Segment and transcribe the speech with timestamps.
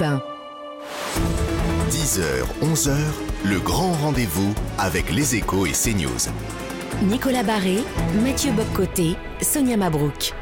[0.00, 1.90] Europe 1.
[1.90, 2.22] 10h,
[2.62, 2.96] 11h,
[3.44, 6.30] le grand rendez-vous avec les échos et CNews.
[7.02, 7.78] Nicolas Barré,
[8.22, 10.34] Mathieu Bobcoté, Sonia Mabrouk.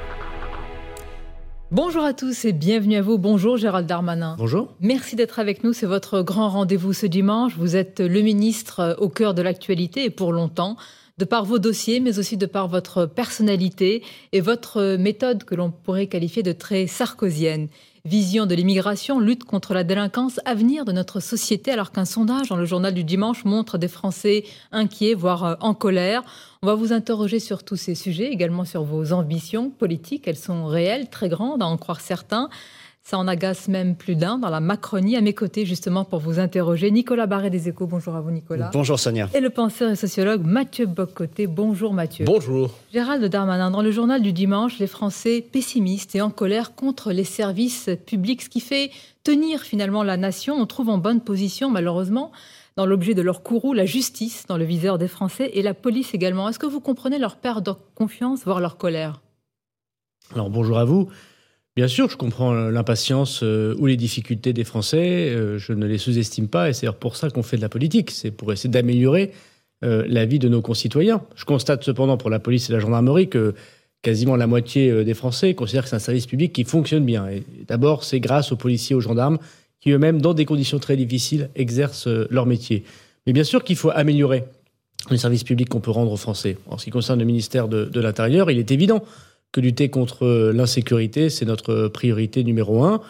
[1.71, 3.19] Bonjour à tous et bienvenue à vous.
[3.19, 4.37] Bonjour Gérald Darmanin.
[4.39, 4.75] Bonjour.
[4.81, 5.73] Merci d'être avec nous.
[5.73, 7.55] C'est votre grand rendez-vous ce dimanche.
[7.57, 10.77] Vous êtes le ministre au cœur de l'actualité et pour longtemps
[11.19, 15.71] de par vos dossiers, mais aussi de par votre personnalité et votre méthode que l'on
[15.71, 17.69] pourrait qualifier de très sarkozienne.
[18.05, 22.57] Vision de l'immigration, lutte contre la délinquance, avenir de notre société, alors qu'un sondage dans
[22.57, 26.23] le journal du dimanche montre des Français inquiets, voire euh, en colère.
[26.63, 30.29] On va vous interroger sur tous ces sujets, également sur vos ambitions politiques.
[30.29, 32.51] Elles sont réelles, très grandes, à en croire certains.
[33.09, 35.17] Ça en agace même plus d'un dans la Macronie.
[35.17, 37.87] À mes côtés, justement, pour vous interroger, Nicolas Barré des Échos.
[37.87, 38.73] Bonjour à vous, Nicolas.
[38.73, 39.29] Bonjour, Sonia.
[39.33, 41.47] Et le penseur et sociologue Mathieu Boccoté.
[41.47, 42.25] Bonjour, Mathieu.
[42.25, 42.69] Bonjour.
[42.93, 47.23] Gérald Darmanin, dans le journal du dimanche, les Français pessimistes et en colère contre les
[47.23, 48.91] services publics, ce qui fait
[49.23, 50.57] tenir finalement la nation.
[50.57, 52.33] On trouve en bonne position, malheureusement,
[52.75, 56.13] dans l'objet de leur courroux, la justice dans le viseur des Français et la police
[56.13, 56.49] également.
[56.49, 59.21] Est-ce que vous comprenez leur perte de confiance, voire leur colère?
[60.35, 61.09] Alors, bonjour à vous.
[61.77, 65.29] Bien sûr, je comprends l'impatience euh, ou les difficultés des Français.
[65.29, 68.11] Euh, je ne les sous-estime pas et c'est pour ça qu'on fait de la politique.
[68.11, 69.33] C'est pour essayer d'améliorer
[69.85, 71.23] euh, la vie de nos concitoyens.
[71.35, 73.55] Je constate cependant pour la police et la gendarmerie que
[74.01, 77.29] quasiment la moitié des Français considèrent que c'est un service public qui fonctionne bien.
[77.29, 79.39] Et d'abord, c'est grâce aux policiers, aux gendarmes,
[79.81, 82.85] qui eux-mêmes, dans des conditions très difficiles, exercent leur métier.
[83.27, 84.45] Mais bien sûr qu'il faut améliorer
[85.11, 86.57] les services publics qu'on peut rendre aux Français.
[86.71, 89.03] En ce qui concerne le ministère de, de l'Intérieur, il est évident
[89.53, 93.01] que lutter contre l'insécurité, c'est notre priorité numéro un,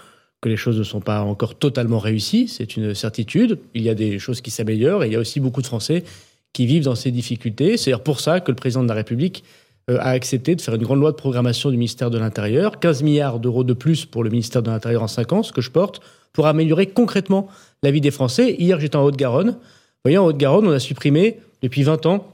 [0.40, 3.58] que les choses ne sont pas encore totalement réussies, c'est une certitude.
[3.74, 6.04] Il y a des choses qui s'améliorent et il y a aussi beaucoup de Français
[6.52, 7.76] qui vivent dans ces difficultés.
[7.76, 9.44] C'est pour ça que le président de la République
[9.90, 13.02] euh, a accepté de faire une grande loi de programmation du ministère de l'Intérieur, 15
[13.02, 15.70] milliards d'euros de plus pour le ministère de l'Intérieur en 5 ans, ce que je
[15.70, 16.00] porte,
[16.32, 17.48] pour améliorer concrètement
[17.82, 18.56] la vie des Français.
[18.58, 19.50] Hier, j'étais en Haute-Garonne.
[19.50, 19.56] Vous
[20.04, 22.26] voyez, en Haute-Garonne, on a supprimé depuis 20 ans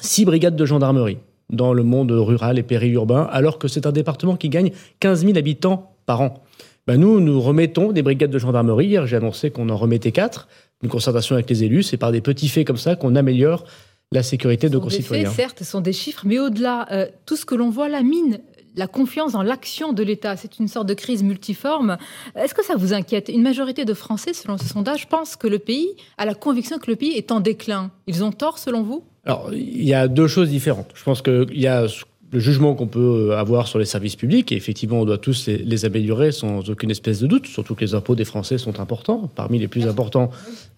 [0.00, 1.18] six brigades de gendarmerie
[1.52, 5.38] dans le monde rural et périurbain, alors que c'est un département qui gagne 15 000
[5.38, 6.42] habitants par an.
[6.86, 8.86] Ben nous, nous remettons des brigades de gendarmerie.
[8.86, 10.48] Hier, j'ai annoncé qu'on en remettait quatre.
[10.82, 11.84] Une concertation avec les élus.
[11.84, 13.64] C'est par des petits faits comme ça qu'on améliore
[14.10, 15.22] la sécurité de nos concitoyens.
[15.22, 17.88] Des faits, certes, ce sont des chiffres, mais au-delà, euh, tout ce que l'on voit
[17.88, 18.40] la mine
[18.74, 20.36] la confiance dans l'action de l'État.
[20.36, 21.98] C'est une sorte de crise multiforme.
[22.34, 23.28] Est-ce que ça vous inquiète?
[23.28, 26.90] Une majorité de Français, selon ce sondage, pense que le pays a la conviction que
[26.90, 27.90] le pays est en déclin.
[28.06, 29.04] Ils ont tort, selon vous?
[29.24, 30.90] Alors, il y a deux choses différentes.
[30.94, 31.86] Je pense qu'il y a
[32.32, 35.46] le jugement qu'on peut euh, avoir sur les services publics, et effectivement, on doit tous
[35.46, 39.30] les, améliorer sans aucune espèce de doute, surtout que les impôts des Français sont importants,
[39.34, 40.30] parmi les plus importants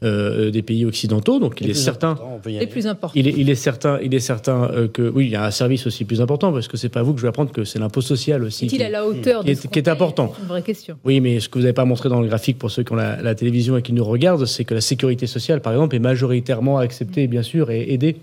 [0.03, 1.39] euh, des pays occidentaux.
[1.39, 2.19] Donc, il est certain.
[2.45, 3.13] Les plus importants.
[3.15, 5.53] Il est, il est certain, il est certain euh, que oui, il y a un
[5.53, 7.79] service aussi plus important, parce que c'est pas vous que je vais apprendre que c'est
[7.79, 8.65] l'impôt social aussi.
[8.67, 10.97] Est-il à la hauteur de qui, est, qui est important C'est une vraie question.
[11.05, 12.97] Oui, mais ce que vous n'avez pas montré dans le graphique pour ceux qui ont
[12.97, 16.79] la, télévision et qui nous regardent, c'est que la sécurité sociale, par exemple, est majoritairement
[16.79, 18.17] acceptée, bien sûr, et aidée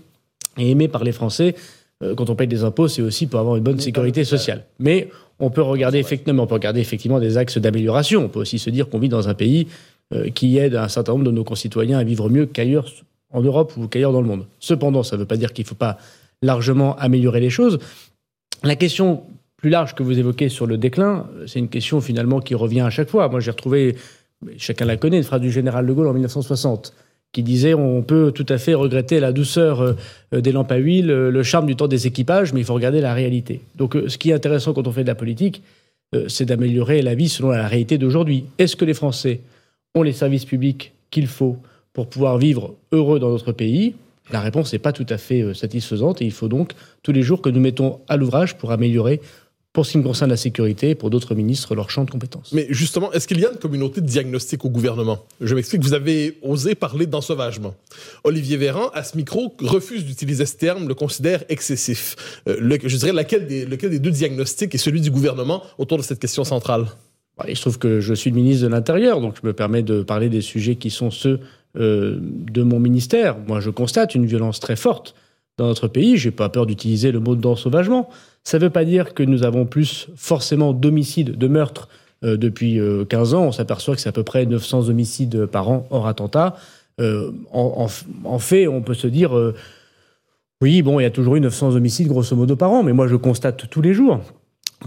[0.58, 1.54] et aimé par les Français.
[2.02, 4.64] Euh, quand on paye des impôts, c'est aussi pour avoir une bonne sécurité sociale.
[4.78, 5.08] Mais
[5.38, 8.24] on peut regarder effectivement, on peut regarder effectivement des axes d'amélioration.
[8.24, 9.68] On peut aussi se dire qu'on vit dans un pays
[10.14, 12.86] euh, qui aide un certain nombre de nos concitoyens à vivre mieux qu'ailleurs
[13.32, 14.46] en Europe ou qu'ailleurs dans le monde.
[14.60, 15.98] Cependant, ça ne veut pas dire qu'il ne faut pas
[16.42, 17.78] largement améliorer les choses.
[18.62, 19.22] La question
[19.56, 22.90] plus large que vous évoquez sur le déclin, c'est une question finalement qui revient à
[22.90, 23.28] chaque fois.
[23.28, 23.96] Moi, j'ai retrouvé,
[24.58, 26.92] chacun la connaît, une phrase du général de Gaulle en 1960
[27.32, 31.10] qui disait on peut tout à fait regretter la douceur euh, des lampes à huile,
[31.10, 33.62] euh, le charme du temps des équipages, mais il faut regarder la réalité.
[33.76, 35.62] Donc euh, ce qui est intéressant quand on fait de la politique,
[36.28, 38.44] c'est d'améliorer la vie selon la réalité d'aujourd'hui.
[38.58, 39.40] Est-ce que les Français
[39.94, 41.56] ont les services publics qu'il faut
[41.94, 43.94] pour pouvoir vivre heureux dans notre pays?
[44.30, 46.72] La réponse n'est pas tout à fait satisfaisante et il faut donc
[47.02, 49.22] tous les jours que nous mettons à l'ouvrage pour améliorer
[49.72, 52.52] pour ce qui me concerne la sécurité, pour d'autres ministres, leur champ de compétences.
[52.52, 55.24] Mais justement, est-ce qu'il y a une communauté de diagnostic au gouvernement?
[55.40, 57.74] Je m'explique, vous avez osé parler d'ensauvagement.
[58.22, 62.16] Olivier Véran, à ce micro, refuse d'utiliser ce terme, le considère excessif.
[62.48, 66.02] Euh, je dirais, lequel des, lequel des deux diagnostics est celui du gouvernement autour de
[66.02, 66.86] cette question centrale?
[67.48, 70.02] Il se trouve que je suis le ministre de l'Intérieur, donc je me permets de
[70.02, 71.40] parler des sujets qui sont ceux
[71.76, 73.38] euh, de mon ministère.
[73.48, 75.14] Moi, je constate une violence très forte
[75.58, 76.16] dans notre pays.
[76.16, 78.08] J'ai pas peur d'utiliser le mot d'ensauvagement.
[78.44, 81.88] Ça ne veut pas dire que nous avons plus forcément d'homicides, de meurtres
[82.24, 83.44] euh, depuis 15 euh, ans.
[83.44, 86.56] On s'aperçoit que c'est à peu près 900 homicides par an hors attentat.
[87.00, 87.88] Euh, en,
[88.38, 89.32] fait, on peut se dire,
[90.60, 93.08] oui, bon, il y a toujours eu 900 homicides grosso modo par an, mais moi
[93.08, 94.20] je constate tous les jours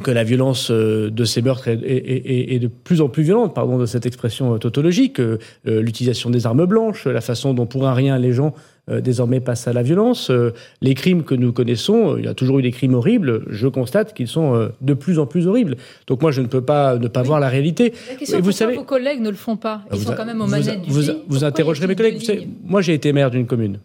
[0.03, 4.05] que la violence de ces meurtres est, de plus en plus violente, pardon de cette
[4.05, 5.21] expression tautologique,
[5.65, 8.53] l'utilisation des armes blanches, la façon dont pour un rien les gens
[8.87, 10.29] euh, désormais passe à la violence.
[10.29, 13.43] Euh, les crimes que nous connaissons, euh, il y a toujours eu des crimes horribles,
[13.49, 15.75] je constate qu'ils sont de plus en plus horribles.
[16.05, 17.93] Donc moi, je ne peux pas ne pas voir la réalité.
[18.09, 20.47] La question, vous savez, vos collègues ne le font pas Ils sont quand même aux
[20.47, 22.47] manettes du vous, Vous interrogerez mes collègues.
[22.63, 23.79] moi, j'ai été maire d'une commune.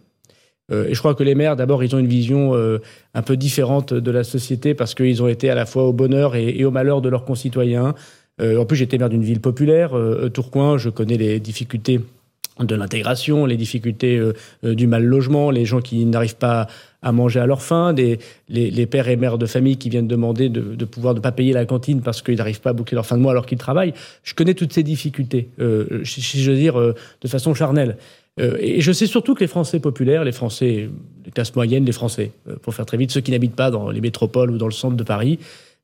[0.69, 2.53] Et je crois que les maires, d'abord, ils ont une vision
[3.13, 6.35] un peu différente de la société parce qu'ils ont été à la fois au bonheur
[6.35, 7.93] et, au malheur de leurs concitoyens.
[8.41, 9.91] en plus, j'étais maire d'une ville populaire,
[10.33, 11.99] Tourcoing, je connais les difficultés
[12.59, 16.67] de l'intégration, les difficultés euh, euh, du mal logement, les gens qui n'arrivent pas
[17.01, 20.85] à manger à leur faim, les, pères et mères de famille qui viennent demander de,
[20.85, 23.23] pouvoir ne pas payer la cantine parce qu'ils n'arrivent pas à boucler leur fin de
[23.23, 23.93] mois alors qu'ils travaillent.
[24.23, 27.97] Je connais toutes ces difficultés, euh, si, je veux dire, de façon charnelle.
[28.59, 30.89] Et je sais surtout que les Français populaires, les Français,
[31.25, 32.31] les classes moyennes, les Français,
[32.63, 34.95] pour faire très vite, ceux qui n'habitent pas dans les métropoles ou dans le centre
[34.95, 35.37] de Paris,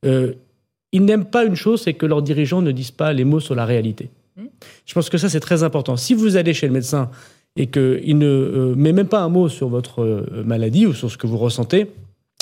[0.04, 3.56] ils n'aiment pas une chose, c'est que leurs dirigeants ne disent pas les mots sur
[3.56, 4.09] la réalité.
[4.86, 5.98] Je pense que ça, c'est très important.
[5.98, 7.09] Si vous allez chez le médecin
[7.56, 11.09] et qu'il ne euh, met même pas un mot sur votre euh, maladie ou sur
[11.09, 11.88] ce que vous ressentez,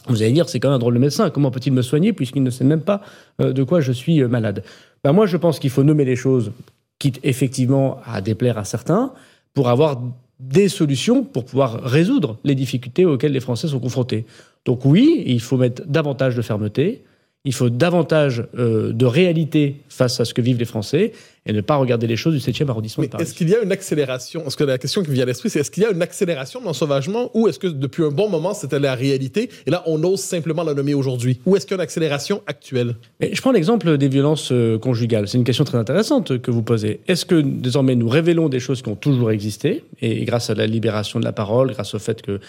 [0.07, 1.29] vous allez dire, c'est quand même un drôle de médecin.
[1.29, 3.01] Comment peut-il me soigner puisqu'il ne sait même pas
[3.41, 4.63] euh, de quoi je suis malade?
[5.03, 6.51] Ben Moi, je pense qu'il faut nommer les choses,
[6.99, 9.13] quitte effectivement à déplaire à certains,
[9.55, 9.99] pour avoir
[10.39, 14.25] des solutions pour pouvoir résoudre les difficultés auxquelles les Français sont confrontés.
[14.65, 17.03] Donc oui, il faut mettre davantage de fermeté,
[17.45, 21.13] il faut davantage euh, de réalité face à ce que vivent les Français
[21.45, 23.23] et ne pas regarder les choses du 7e arrondissement de Paris.
[23.23, 24.41] Est-ce qu'il y a une accélération?
[24.41, 26.01] Parce que la question qui me vient à l'esprit, c'est est-ce qu'il y a une
[26.01, 29.83] accélération dans l'ensauvagement ou est-ce que depuis un bon moment, c'était la réalité et là,
[29.85, 31.39] on ose simplement la nommer aujourd'hui?
[31.45, 32.95] Ou est-ce qu'il y a une accélération actuelle?
[33.21, 35.27] Je prends l'exemple des violences euh, conjugales.
[35.27, 37.01] C'est une question très intéressante que vous posez.
[37.07, 40.65] Est-ce que désormais nous révélons des choses qui ont toujours existé et grâce à la
[40.65, 42.39] libération de la parole, grâce au fait que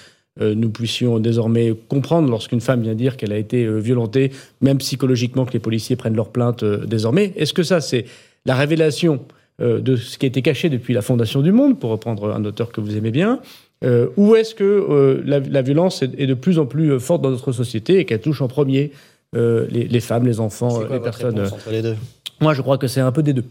[0.40, 5.46] nous puissions désormais comprendre lorsqu'une femme vient dire qu'elle a été euh, violentée, même psychologiquement
[5.46, 7.32] que les policiers prennent leur plainte euh, désormais.
[7.36, 8.04] Est-ce que ça, c'est
[8.44, 9.20] la révélation
[9.58, 12.72] de ce qui a été caché depuis la fondation du monde, pour reprendre un auteur
[12.72, 13.40] que vous aimez bien
[13.82, 18.04] Ou est-ce que la, violence est, de plus en plus forte dans notre société et
[18.04, 18.92] qu'elle touche en premier
[19.32, 21.96] les, femmes, les enfants, les personnes entre les deux?
[22.40, 23.44] Moi, je crois que c'est un peu des deux.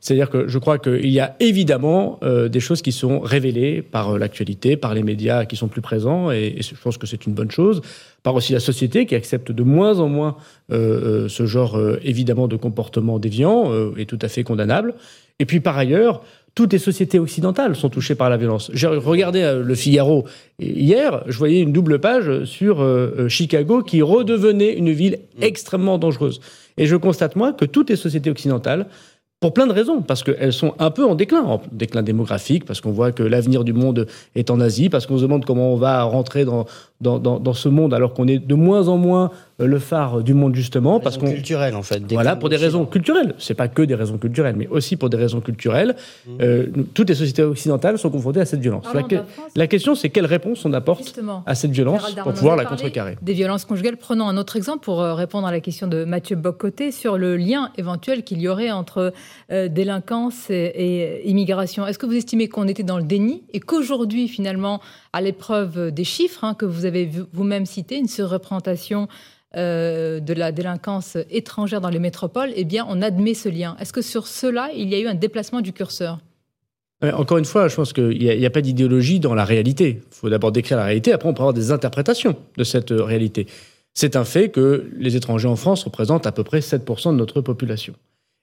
[0.00, 4.10] C'est-à-dire que je crois qu'il y a évidemment euh, des choses qui sont révélées par
[4.10, 7.34] euh, l'actualité, par les médias qui sont plus présents, et, je pense que c'est une
[7.34, 7.82] bonne chose,
[8.22, 10.36] par aussi la société qui accepte de moins en moins
[10.72, 14.94] euh, ce genre évidemment de comportement déviant et tout à fait condamnable.
[15.38, 16.22] Et puis par ailleurs,
[16.54, 18.70] toutes les sociétés occidentales sont touchées par la violence.
[18.74, 20.24] J'ai regardé le Figaro
[20.58, 22.86] hier, je voyais une double page sur
[23.28, 26.40] Chicago qui redevenait une ville extrêmement dangereuse.
[26.76, 28.86] Et je constate, moi, que toutes les sociétés occidentales
[29.40, 32.82] pour plein de raisons, parce qu'elles sont un peu en déclin, en déclin démographique, parce
[32.82, 35.76] qu'on voit que l'avenir du monde est en Asie, parce qu'on se demande comment on
[35.76, 36.66] va rentrer dans,
[37.00, 39.30] dans, dans, ce monde alors qu'on est de moins en moins
[39.66, 43.34] le phare du monde justement parce qu'on culturel en fait voilà pour des raisons culturelles.
[43.38, 45.96] C'est pas que des raisons culturelles mais aussi pour des raisons culturelles.
[46.26, 46.30] Mmh.
[46.40, 48.84] euh, toutes les sociétés occidentales sont confrontées à cette violence.
[48.94, 49.02] La,
[49.54, 53.16] la, question c'est quelle réponse on apporte à cette violence pour pouvoir la contrecarrer?
[53.22, 53.96] des violences conjugales.
[53.96, 57.36] Prenons un autre exemple pour euh, répondre à la question de Mathieu Boccoté sur le
[57.36, 59.12] lien éventuel qu'il y aurait entre
[59.50, 61.86] euh, délinquance et immigration.
[61.86, 64.80] Est-ce que vous estimez qu'on était dans le déni et qu'aujourd'hui finalement
[65.12, 69.08] à l'épreuve des chiffres hein, que vous avez vous-même cités, une surreprésentation
[69.56, 73.76] euh, de la délinquance étrangère dans les métropoles, eh bien, on admet ce lien.
[73.80, 76.20] Est-ce que sur cela, il y a eu un déplacement du curseur?
[77.02, 80.02] Encore une fois, je pense qu'il n'y a, pas d'idéologie dans la réalité.
[80.06, 83.46] Il faut d'abord décrire la réalité, après on peut avoir des interprétations de cette réalité.
[83.94, 87.40] C'est un fait que les étrangers en France représentent à peu près 7% de notre
[87.40, 87.94] population.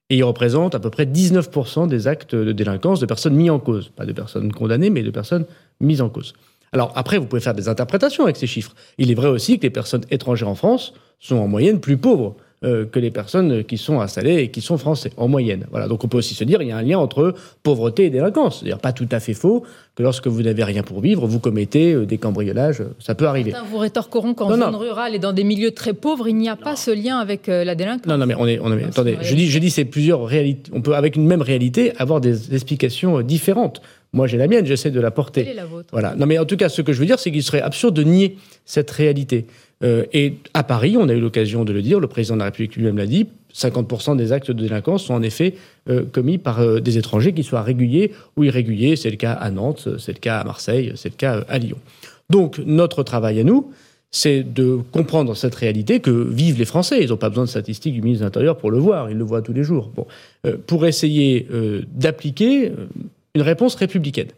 [0.09, 3.59] Et ils représentent à peu près 19% des actes de délinquance de personnes mises en
[3.59, 3.89] cause.
[3.95, 5.45] Pas de personnes condamnées, mais de personnes
[5.79, 6.33] mises en cause.
[6.71, 8.73] Alors après, vous pouvez faire des interprétations avec ces chiffres.
[8.97, 12.35] Il est vrai aussi que les personnes étrangères en France sont en moyenne plus pauvres
[12.61, 15.67] que les personnes qui sont installées et qui sont français, en moyenne.
[15.69, 15.87] Voilà.
[15.87, 18.59] Donc on peut aussi se dire qu'il y a un lien entre pauvreté et délinquance.
[18.59, 19.63] C'est-à-dire pas tout à fait faux
[19.97, 22.83] que lorsque vous n'avez rien pour vivre, vous commettez euh, des cambriolages.
[22.99, 23.53] Ça peut arriver.
[23.71, 26.75] vous rétorqueront qu'en zone rurale et dans des milieux très pauvres, il n'y a pas
[26.75, 28.05] ce lien avec euh, la délinquance.
[28.05, 30.71] Non, non, mais on est, on est attendez, je dis, je dis, c'est plusieurs réalités.
[30.73, 33.81] On peut, avec une même réalité, avoir des explications différentes.
[34.13, 35.43] Moi, j'ai la mienne, j'essaie de la porter.
[35.43, 35.89] Quelle est la vôtre?
[35.91, 36.15] Voilà.
[36.15, 38.03] Non, mais en tout cas, ce que je veux dire, c'est qu'il serait absurde de
[38.03, 39.47] nier cette réalité.
[39.83, 42.45] Euh, et à Paris, on a eu l'occasion de le dire, le président de la
[42.45, 45.55] République lui-même l'a dit, 50% des actes de délinquance sont en effet
[45.89, 48.95] euh, commis par euh, des étrangers, qu'ils soient réguliers ou irréguliers.
[48.95, 51.77] C'est le cas à Nantes, c'est le cas à Marseille, c'est le cas à Lyon.
[52.29, 53.71] Donc notre travail à nous,
[54.09, 57.03] c'est de comprendre cette réalité que vivent les Français.
[57.03, 59.23] Ils n'ont pas besoin de statistiques du ministre de l'Intérieur pour le voir, ils le
[59.23, 59.91] voient tous les jours.
[60.65, 61.45] Pour essayer
[61.93, 62.71] d'appliquer
[63.35, 64.29] une réponse républicaine.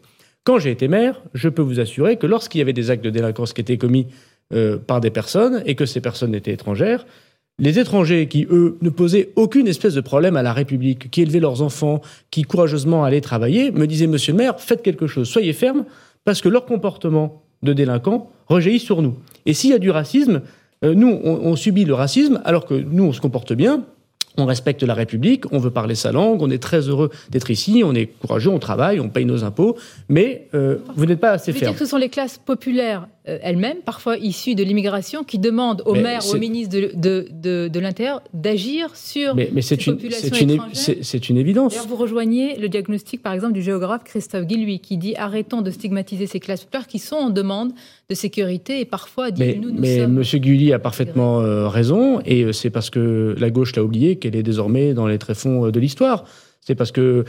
[0.44, 3.10] Quand j'ai été maire, je peux vous assurer que lorsqu'il y avait des actes de
[3.10, 4.06] délinquance qui étaient commis
[4.52, 7.06] euh, par des personnes et que ces personnes étaient étrangères,
[7.60, 11.40] Les étrangers qui, eux, ne posaient aucune espèce de problème à la République, qui élevaient
[11.40, 15.52] leurs enfants, qui courageusement allaient travailler, me disaient, monsieur le maire, faites quelque chose, soyez
[15.52, 15.84] ferme,
[16.24, 19.14] parce que leur comportement de délinquants rejaillit sur nous.
[19.44, 20.40] Et s'il y a du racisme,
[20.84, 23.84] euh, nous, on, subit le racisme, alors que nous, on se comporte bien,
[24.38, 27.82] on respecte la République, on veut parler sa langue, on est très heureux d'être ici,
[27.84, 29.76] on est courageux, on travaille, on paye nos impôts,
[30.08, 31.76] mais euh, vous n'êtes pas assez ferme.
[31.76, 36.22] ce sont les classes populaires euh, elles-mêmes, parfois issues de l'immigration, qui demandent au maire
[36.26, 40.58] ou au ministre de, de, de, l'Intérieur d'agir sur mais, mais c'est une, c'est une,
[41.02, 41.86] c'est une évidence.
[41.86, 46.26] vous rejoignez le diagnostic, par exemple, du géographe Christophe Guilluy, qui dit arrêtons de stigmatiser
[46.26, 47.72] ces classes populaires qui sont en demande
[48.08, 50.22] de sécurité et parfois dit mais, nous, nous mais M.
[50.22, 54.42] Guilluy a parfaitement euh, raison, et c'est parce que la gauche l'a oublié qu'elle est
[54.42, 56.24] désormais dans les tréfonds de l'histoire.
[56.62, 57.24] C'est parce que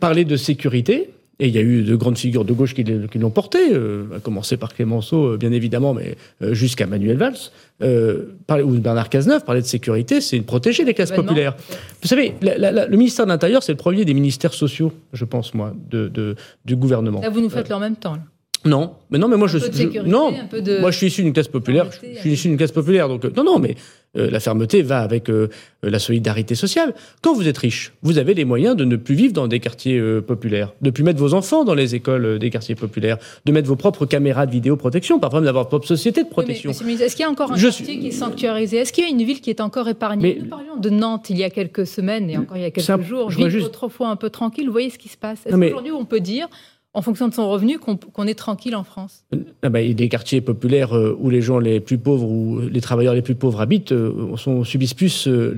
[0.00, 3.30] parler de sécurité, et il y a eu de grandes figures de gauche qui, l'ont
[3.30, 7.50] porté, euh, à commencer par Clémenceau, euh, bien évidemment, mais euh, jusqu'à Manuel Valls,
[7.82, 11.54] ou Bernard Cazeneuve, parler de sécurité, c'est protéger les classes populaires.
[12.00, 15.74] Vous savez, le ministère de l'Intérieur, c'est le premier des ministères sociaux, je pense, moi,
[15.90, 17.20] de, du gouvernement.
[17.20, 18.14] Là, vous nous faites le en même temps.
[18.14, 18.22] Là.
[18.64, 19.58] Non, mais non, mais moi je,
[20.04, 20.32] non,
[20.80, 21.88] moi je suis issu d'une classe populaire.
[21.92, 23.76] Je, suis issu d'une classe populaire, donc non, non, mais
[24.16, 25.48] euh, la fermeté va avec euh,
[25.82, 26.94] la solidarité sociale.
[27.22, 29.98] Quand vous êtes riche, vous avez les moyens de ne plus vivre dans des quartiers
[29.98, 33.68] euh, populaires, de plus mettre vos enfants dans les écoles des quartiers populaires, de mettre
[33.68, 36.70] vos propres caméras de vidéoprotection, parfois même d'avoir votre propre société de protection.
[36.70, 38.78] est-ce qu'il y a encore un quartier qui est sanctuarisé?
[38.78, 40.38] Est-ce qu'il y a une ville qui est encore épargnée?
[40.40, 43.02] Nous parlions de Nantes il y a quelques semaines et encore il y a quelques
[43.02, 43.30] jours.
[43.30, 43.66] Je juste...
[43.66, 44.66] autrefois un peu tranquille.
[44.66, 45.40] Vous voyez ce qui se passe.
[45.46, 46.48] Est-ce qu'aujourd'hui on peut dire
[46.96, 49.22] en fonction de son revenu qu'on est tranquille en France
[49.62, 53.12] ah bah, des quartiers populaires euh, où les gens les plus pauvres ou les travailleurs
[53.12, 55.54] les plus pauvres habitent euh, subissent plus euh,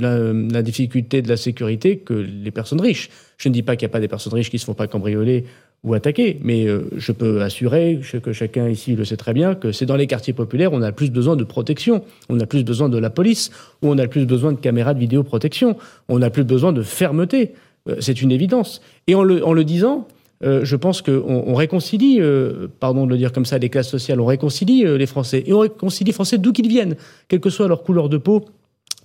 [0.51, 3.09] la, difficulté de la sécurité que les personnes riches.
[3.37, 4.75] Je ne dis pas qu'il n'y a pas des personnes riches qui ne se font
[4.75, 5.45] pas cambrioler
[5.85, 6.67] ou attaquer, mais
[6.97, 10.33] je peux assurer que chacun ici le sait très bien que c'est dans les quartiers
[10.33, 13.53] populaires où on a plus besoin de protection, on a plus besoin de la police,
[13.83, 15.77] où on a plus besoin de caméras de vidéoprotection,
[16.09, 17.53] on a plus besoin de fermeté.
[18.01, 18.83] C'est une évidence.
[19.07, 20.09] Et en en le disant,
[20.45, 23.89] euh, je pense qu'on on réconcilie, euh, pardon de le dire comme ça, les classes
[23.89, 25.43] sociales, on réconcilie euh, les Français.
[25.47, 28.45] Et on réconcilie les Français d'où qu'ils viennent, quelle que soit leur couleur de peau,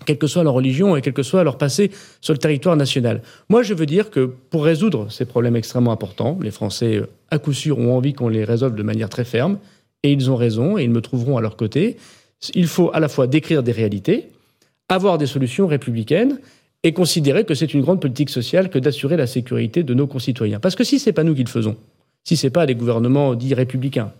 [0.06, 3.22] quelle que soit leur religion et quel que soit leur passé sur le territoire national.
[3.50, 7.54] Moi, je veux dire que pour résoudre ces problèmes extrêmement importants, les Français, à coup
[7.54, 9.58] sûr, ont envie qu'on les résolve de manière très ferme,
[10.04, 11.98] et ils ont raison, et ils me trouveront à leur côté.
[12.54, 14.28] Il faut à la fois décrire des réalités,
[14.90, 16.40] avoir des solutions républicaines,
[16.84, 20.60] et considérer que c'est une grande politique sociale que d'assurer la sécurité de nos concitoyens.
[20.60, 21.78] Parce que si c'est pas nous qui le faisons,
[22.24, 24.12] si c'est pas les gouvernements dits républicains,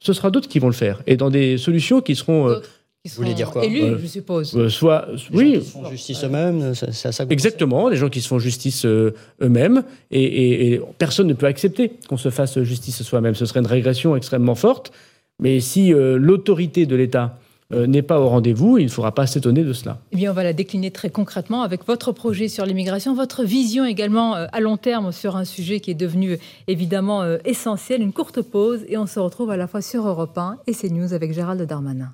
[0.00, 2.60] ce sera d'autres qui vont le faire et dans des solutions qui seront euh,
[3.04, 4.54] vous voulez dire quoi Élus, euh, je suppose.
[4.56, 5.54] Euh, soit, oui.
[5.54, 8.84] Gens qui se font justice eux-mêmes, ça, ça Exactement, les gens qui se font justice
[8.84, 13.34] eux-mêmes, et, et, personne ne peut accepter qu'on se fasse justice soi-même.
[13.34, 14.92] Ce serait une régression extrêmement forte.
[15.40, 18.78] Mais si l'autorité de l'État euh, n'est pas au rendez-vous.
[18.78, 19.98] Il ne faudra pas s'étonner de cela.
[20.12, 23.84] Eh bien, on va la décliner très concrètement avec votre projet sur l'immigration, votre vision
[23.84, 28.02] également euh, à long terme sur un sujet qui est devenu évidemment euh, essentiel.
[28.02, 31.12] Une courte pause et on se retrouve à la fois sur Europe 1 et CNews
[31.12, 32.12] avec Gérald Darmanin.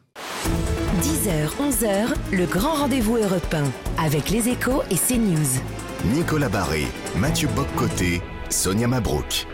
[1.00, 3.64] 10h, 11h, le grand rendez-vous européen
[3.98, 5.60] avec les échos et CNews.
[6.14, 6.84] Nicolas Barré,
[7.16, 8.20] Mathieu Boccoté,
[8.50, 9.46] Sonia Mabrouk.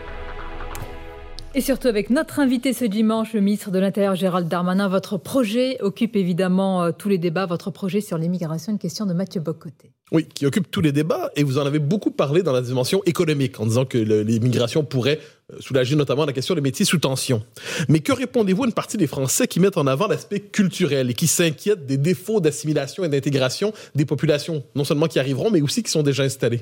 [1.53, 4.87] Et surtout avec notre invité ce dimanche, le ministre de l'Intérieur Gérald Darmanin.
[4.87, 7.45] Votre projet occupe évidemment euh, tous les débats.
[7.45, 9.91] Votre projet sur l'immigration, une question de Mathieu Bocoté.
[10.13, 11.29] Oui, qui occupe tous les débats.
[11.35, 15.19] Et vous en avez beaucoup parlé dans la dimension économique, en disant que l'immigration pourrait
[15.51, 17.43] euh, soulager notamment la question des métiers sous tension.
[17.89, 21.13] Mais que répondez-vous à une partie des Français qui mettent en avant l'aspect culturel et
[21.13, 25.83] qui s'inquiètent des défauts d'assimilation et d'intégration des populations, non seulement qui arriveront, mais aussi
[25.83, 26.61] qui sont déjà installées?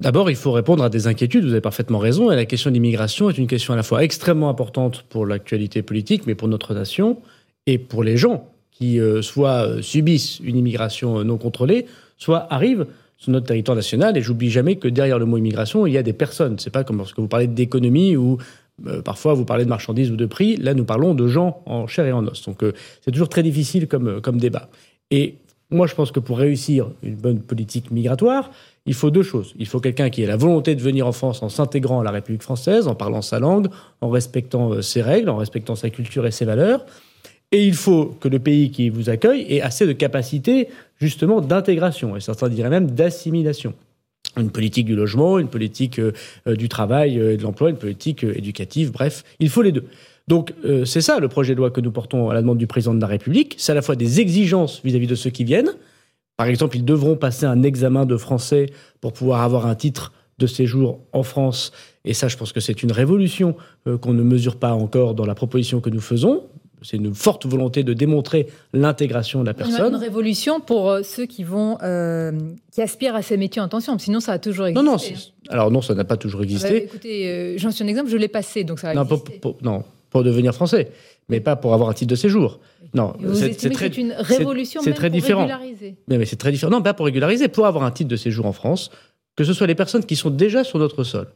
[0.00, 2.74] D'abord, il faut répondre à des inquiétudes, vous avez parfaitement raison, et la question de
[2.74, 6.72] l'immigration est une question à la fois extrêmement importante pour l'actualité politique, mais pour notre
[6.72, 7.18] nation,
[7.66, 11.86] et pour les gens qui euh, soit euh, subissent une immigration euh, non contrôlée,
[12.16, 12.86] soit arrivent
[13.16, 14.16] sur notre territoire national.
[14.16, 16.60] Et j'oublie jamais que derrière le mot immigration, il y a des personnes.
[16.60, 18.38] C'est pas comme lorsque vous parlez d'économie ou
[19.04, 20.56] parfois vous parlez de marchandises ou de prix.
[20.56, 22.44] Là, nous parlons de gens en chair et en os.
[22.44, 22.62] Donc
[23.04, 24.68] c'est toujours très difficile comme, comme débat.
[25.10, 25.34] Et
[25.70, 28.50] moi, je pense que pour réussir une bonne politique migratoire,
[28.86, 29.54] il faut deux choses.
[29.58, 32.10] Il faut quelqu'un qui ait la volonté de venir en France en s'intégrant à la
[32.10, 33.68] République française, en parlant sa langue,
[34.00, 36.86] en respectant euh, ses règles, en respectant sa culture et ses valeurs.
[37.52, 42.16] Et il faut que le pays qui vous accueille ait assez de capacité, justement, d'intégration,
[42.16, 43.74] et certains diraient même d'assimilation.
[44.38, 46.12] Une politique du logement, une politique euh,
[46.46, 49.84] euh, du travail et de l'emploi, une politique éducative, bref, il faut les deux.
[50.28, 50.52] Donc
[50.84, 53.00] c'est ça le projet de loi que nous portons à la demande du président de
[53.00, 53.54] la République.
[53.58, 55.72] C'est à la fois des exigences vis à -vis de ceux qui viennent,
[56.38, 58.66] par exemple, ils devront passer un examen de français
[59.00, 61.72] pour pouvoir avoir un titre de séjour en France.
[62.04, 63.56] Et ça, je pense que c'est une révolution
[63.88, 66.44] euh, qu'on ne mesure pas encore dans la proposition que nous faisons.
[66.82, 69.94] c'est une forte volonté de démontrer l'intégration de la personne.
[69.94, 72.30] Une révolution pour euh, ceux qui vont, euh,
[72.70, 73.98] qui aspirent à ces métiers en tension.
[73.98, 74.86] Sinon, ça a toujours existé.
[74.86, 75.04] Non, non.
[75.48, 76.68] Alors non, ça n'a pas toujours existé.
[76.68, 78.10] Ah bah, écoutez, j'en suis un exemple.
[78.10, 79.40] Je l'ai passé, donc ça a non, existé.
[79.40, 80.90] Pour, non, pour devenir français,
[81.28, 82.60] mais pas pour avoir un titre de séjour.
[82.94, 84.80] Non, c'est très, une révolution.
[84.82, 85.42] C'est très pour différent.
[85.42, 85.96] Régulariser.
[86.08, 86.72] Mais, mais c'est très différent.
[86.72, 88.90] Non, pas pour régulariser, pour avoir un titre de séjour en France,
[89.36, 91.28] que ce soit les personnes qui sont déjà sur notre sol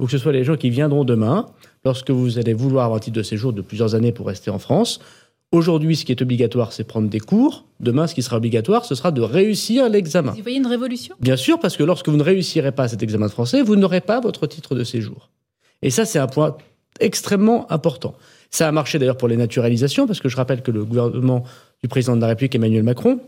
[0.00, 1.46] ou que ce soit les gens qui viendront demain,
[1.84, 4.60] lorsque vous allez vouloir avoir un titre de séjour de plusieurs années pour rester en
[4.60, 5.00] France.
[5.50, 7.64] Aujourd'hui, ce qui est obligatoire, c'est prendre des cours.
[7.80, 10.32] Demain, ce qui sera obligatoire, ce sera de réussir l'examen.
[10.32, 11.16] Vous voyez une révolution?
[11.20, 14.02] Bien sûr, parce que lorsque vous ne réussirez pas cet examen de français, vous n'aurez
[14.02, 15.30] pas votre titre de séjour.
[15.82, 16.56] Et ça, c'est un point
[17.00, 18.14] extrêmement important.
[18.50, 21.44] Ça a marché d'ailleurs pour les naturalisations, parce que je rappelle que le gouvernement
[21.82, 23.20] du président de la République, Emmanuel Macron,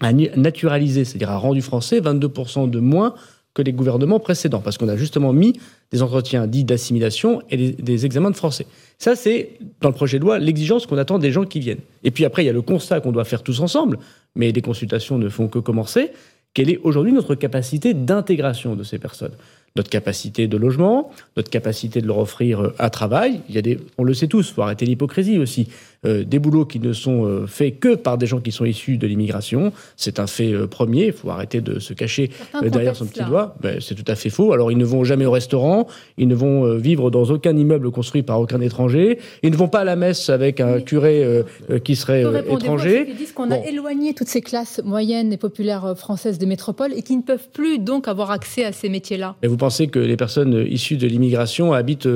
[0.00, 3.14] a naturalisé, c'est-à-dire a rendu français 22% de moins
[3.54, 5.58] que les gouvernements précédents, parce qu'on a justement mis
[5.90, 8.66] des entretiens dits d'assimilation et des, examens de français.
[8.98, 11.80] Ça, c'est dans le projet de loi l'exigence qu'on attend des gens qui viennent.
[12.04, 13.98] Et puis après, il y a le constat qu'on doit faire tous ensemble,
[14.36, 16.12] mais les consultations ne font que commencer.
[16.54, 19.34] Quelle est aujourd'hui notre capacité d'intégration de ces personnes?
[19.76, 23.40] Notre capacité de logement, notre capacité de leur offrir euh, un travail.
[23.48, 25.68] Il y a des, on le sait tous, faut arrêter l'hypocrisie aussi.
[26.06, 28.98] Euh, des boulots qui ne sont euh, faits que par des gens qui sont issus
[28.98, 31.06] de l'immigration, c'est un fait premier.
[31.06, 32.30] Il faut arrêter de se cacher
[32.62, 33.56] derrière son petit doigt.
[33.60, 34.52] Ben, c'est tout à fait faux.
[34.52, 38.22] Alors ils ne vont jamais au restaurant, ils ne vont vivre dans aucun immeuble construit
[38.22, 41.42] par aucun étranger, ils ne vont pas à la messe avec un curé
[41.84, 43.06] qui serait étranger.
[43.08, 47.02] Ils disent qu'on a éloigné toutes ces classes moyennes et populaires françaises des métropoles et
[47.02, 49.34] qui ne peuvent plus donc avoir accès à ces métiers-là.
[49.42, 52.08] Et vous pensez que les personnes issues de l'immigration habitent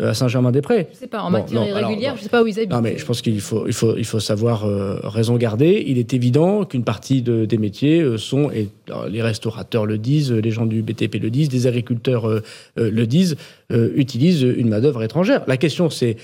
[0.00, 0.86] à Saint-Germain-des-Prés?
[0.90, 2.70] Je ne sais pas, en matière irrégulière, je ne sais pas où ils habitent.
[2.70, 5.82] Non, mais je pense qu'il faut, il faut, il faut savoir euh, raison garder.
[5.86, 8.68] Il est évident qu'une partie de, des métiers euh, sont, et
[9.08, 12.42] les restaurateurs le disent, les gens du BTP le disent, des agriculteurs euh,
[12.76, 13.36] le disent,
[13.70, 15.42] utilisent une main-d'œuvre étrangère.
[15.48, 16.16] La question, c'est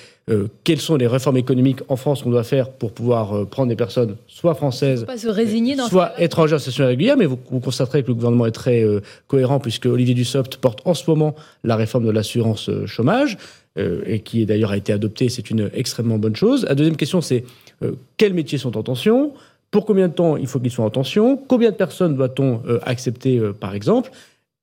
[0.63, 4.15] quelles sont les réformes économiques en France qu'on doit faire pour pouvoir prendre des personnes
[4.29, 7.17] soit françaises, pas se résigner dans soit étrangères situation régulière.
[7.17, 8.85] Mais vous, vous, constaterez que le gouvernement est très
[9.27, 13.39] cohérent puisque Olivier Dussopt porte en ce moment la réforme de l'assurance chômage.
[13.81, 16.65] Euh, et qui d'ailleurs a été adopté, c'est une extrêmement bonne chose.
[16.69, 17.45] La deuxième question, c'est
[17.83, 19.33] euh, quels métiers sont en tension?
[19.71, 21.37] Pour combien de temps il faut qu'ils soient en tension?
[21.37, 24.11] Combien de personnes doit-on euh, accepter, par exemple?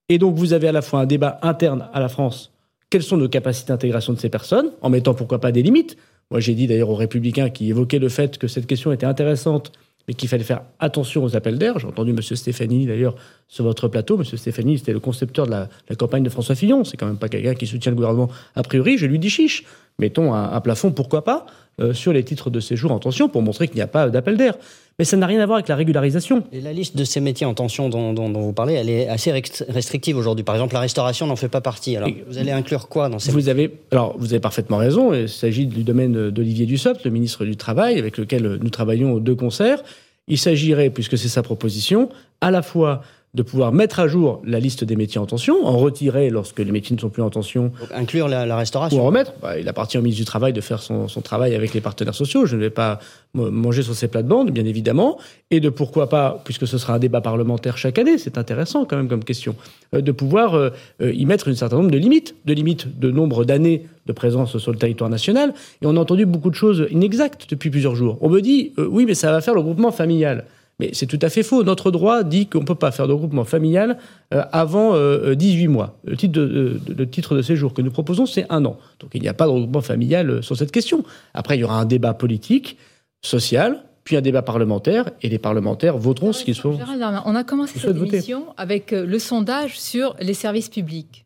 [0.10, 2.52] Et donc, vous avez à la fois un débat interne à la France.
[2.90, 5.98] Quelles sont nos capacités d'intégration de ces personnes En mettant pourquoi pas des limites?
[6.30, 9.72] Moi, j'ai dit d'ailleurs aux Républicains qui évoquaient le fait que cette question était intéressante
[10.08, 11.80] mais qu'il fallait faire attention aux appels d'air.
[11.80, 12.22] J'ai entendu M.
[12.22, 13.16] Stéphanie, d'ailleurs,
[13.48, 14.18] sur votre plateau.
[14.18, 14.24] M.
[14.24, 16.84] Stéphanie, c'était le concepteur de la, campagne de François Fillon.
[16.84, 18.98] C'est quand même pas quelqu'un qui soutient le gouvernement a priori.
[18.98, 19.66] Je lui dis chiche.
[20.00, 21.48] Mettons un, plafond, pourquoi pas,
[21.82, 24.38] euh, sur les titres de séjour en tension pour montrer qu'il n'y a pas d'appel
[24.38, 24.56] d'air.
[25.00, 26.44] Mais ça n'a rien à voir avec la régularisation.
[26.52, 30.18] Et la liste de ces métiers en tension dont, vous parlez, elle est assez restrictive
[30.18, 30.44] aujourd'hui.
[30.44, 31.96] Par exemple, la restauration n'en fait pas partie.
[31.96, 35.14] Alors, vous allez inclure quoi dans ces vous avez, Alors, vous avez parfaitement raison.
[35.14, 39.34] Il s'agit du domaine d'Olivier Dussopt, le ministre du Travail, avec lequel nous travaillons de
[39.34, 39.84] concert.
[40.28, 42.10] Il s'agirait, puisque c'est sa proposition,
[42.42, 43.04] à la fois
[43.38, 46.72] de pouvoir mettre à jour la liste des métiers en tension, en retirer lorsque les
[46.72, 47.72] métiers ne sont plus en tension.
[47.94, 48.98] inclure la, restauration.
[48.98, 49.34] Ou en remettre.
[49.44, 52.48] Bah, il appartient au ministre du Travail de faire son, travail avec les partenaires sociaux.
[52.48, 53.00] Je ne vais pas
[53.36, 55.20] manger sur ces plates-bandes, bien évidemment.
[55.52, 58.98] Et de pourquoi pas, puisque ce sera un débat parlementaire chaque année, c'est intéressant quand
[58.98, 59.56] même comme question,
[59.94, 60.72] euh, de pouvoir euh,
[61.02, 64.58] euh, y mettre un certain nombre de limites, de limites de nombre d'années de présence
[64.58, 65.54] sur le territoire national.
[65.84, 68.18] Et on a entendu beaucoup de choses inexactes depuis plusieurs jours.
[68.22, 70.46] On me dit, oui, mais ça va faire le groupement familial.
[70.80, 71.64] Mais c'est tout à fait faux.
[71.64, 73.98] Notre droit dit qu'on ne peut pas faire de regroupement familial
[74.34, 74.94] euh, avant
[75.34, 75.98] 18 euh, mois.
[76.04, 78.78] Le titre de, titre de séjour que nous proposons, c'est un an.
[79.00, 81.04] Donc il n'y a pas de regroupement familial euh, sur cette question.
[81.34, 82.78] Après, il y aura un débat politique,
[83.24, 86.78] social, puis un débat parlementaire, et les parlementaires voteront ce qu'ils sont.
[87.26, 91.26] On a commencé cette émission avec le sondage sur les services publics.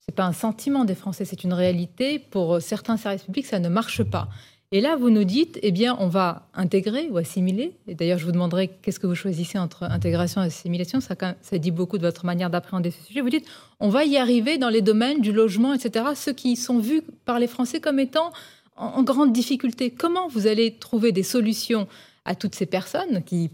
[0.00, 2.20] Ce n'est pas un sentiment des Français, c'est une réalité.
[2.20, 4.28] Pour certains services publics, ça ne marche pas.
[4.72, 7.72] Et là, vous nous dites, eh bien, on va intégrer ou assimiler.
[7.86, 10.98] Et d'ailleurs, je vous demanderai qu'est-ce que vous choisissez entre intégration et assimilation.
[11.00, 11.14] Ça,
[11.58, 13.20] dit beaucoup de votre manière d'appréhender ce sujet.
[13.20, 13.46] Vous dites,
[13.78, 17.38] on va y arriver dans les domaines du logement, etc., ceux qui sont vus par
[17.38, 18.32] les Français comme étant
[18.76, 19.90] en, grande difficulté.
[19.90, 21.86] Comment vous allez trouver des solutions
[22.24, 23.50] à toutes ces personnes qui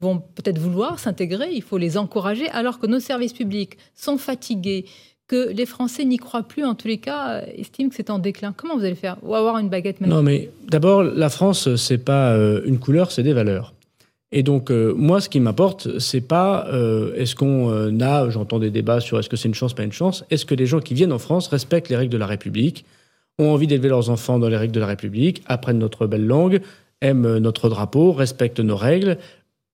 [0.00, 1.52] vont peut-être vouloir s'intégrer?
[1.54, 4.84] Il faut les encourager, alors que nos services publics sont fatigués,
[5.30, 8.18] que les Français n'y croient plus, en tous les cas, euh, estiment que c'est en
[8.18, 8.52] déclin.
[8.56, 12.04] Comment vous allez faire Ou avoir une baguette maintenant Non, mais d'abord, la France, c'est
[12.04, 13.72] pas euh, une couleur, c'est des valeurs.
[14.32, 16.66] Et donc, euh, moi, ce qui m'importe, c'est pas
[17.16, 20.24] est-ce qu'on a, j'entends des débats sur est-ce que c'est une chance, pas une chance,
[20.30, 22.84] est-ce que les gens qui viennent en France respectent les règles de la République,
[23.38, 26.60] ont envie d'élever leurs enfants dans les règles de la République, apprennent notre belle langue,
[27.00, 29.16] aiment notre drapeau, respectent nos règles.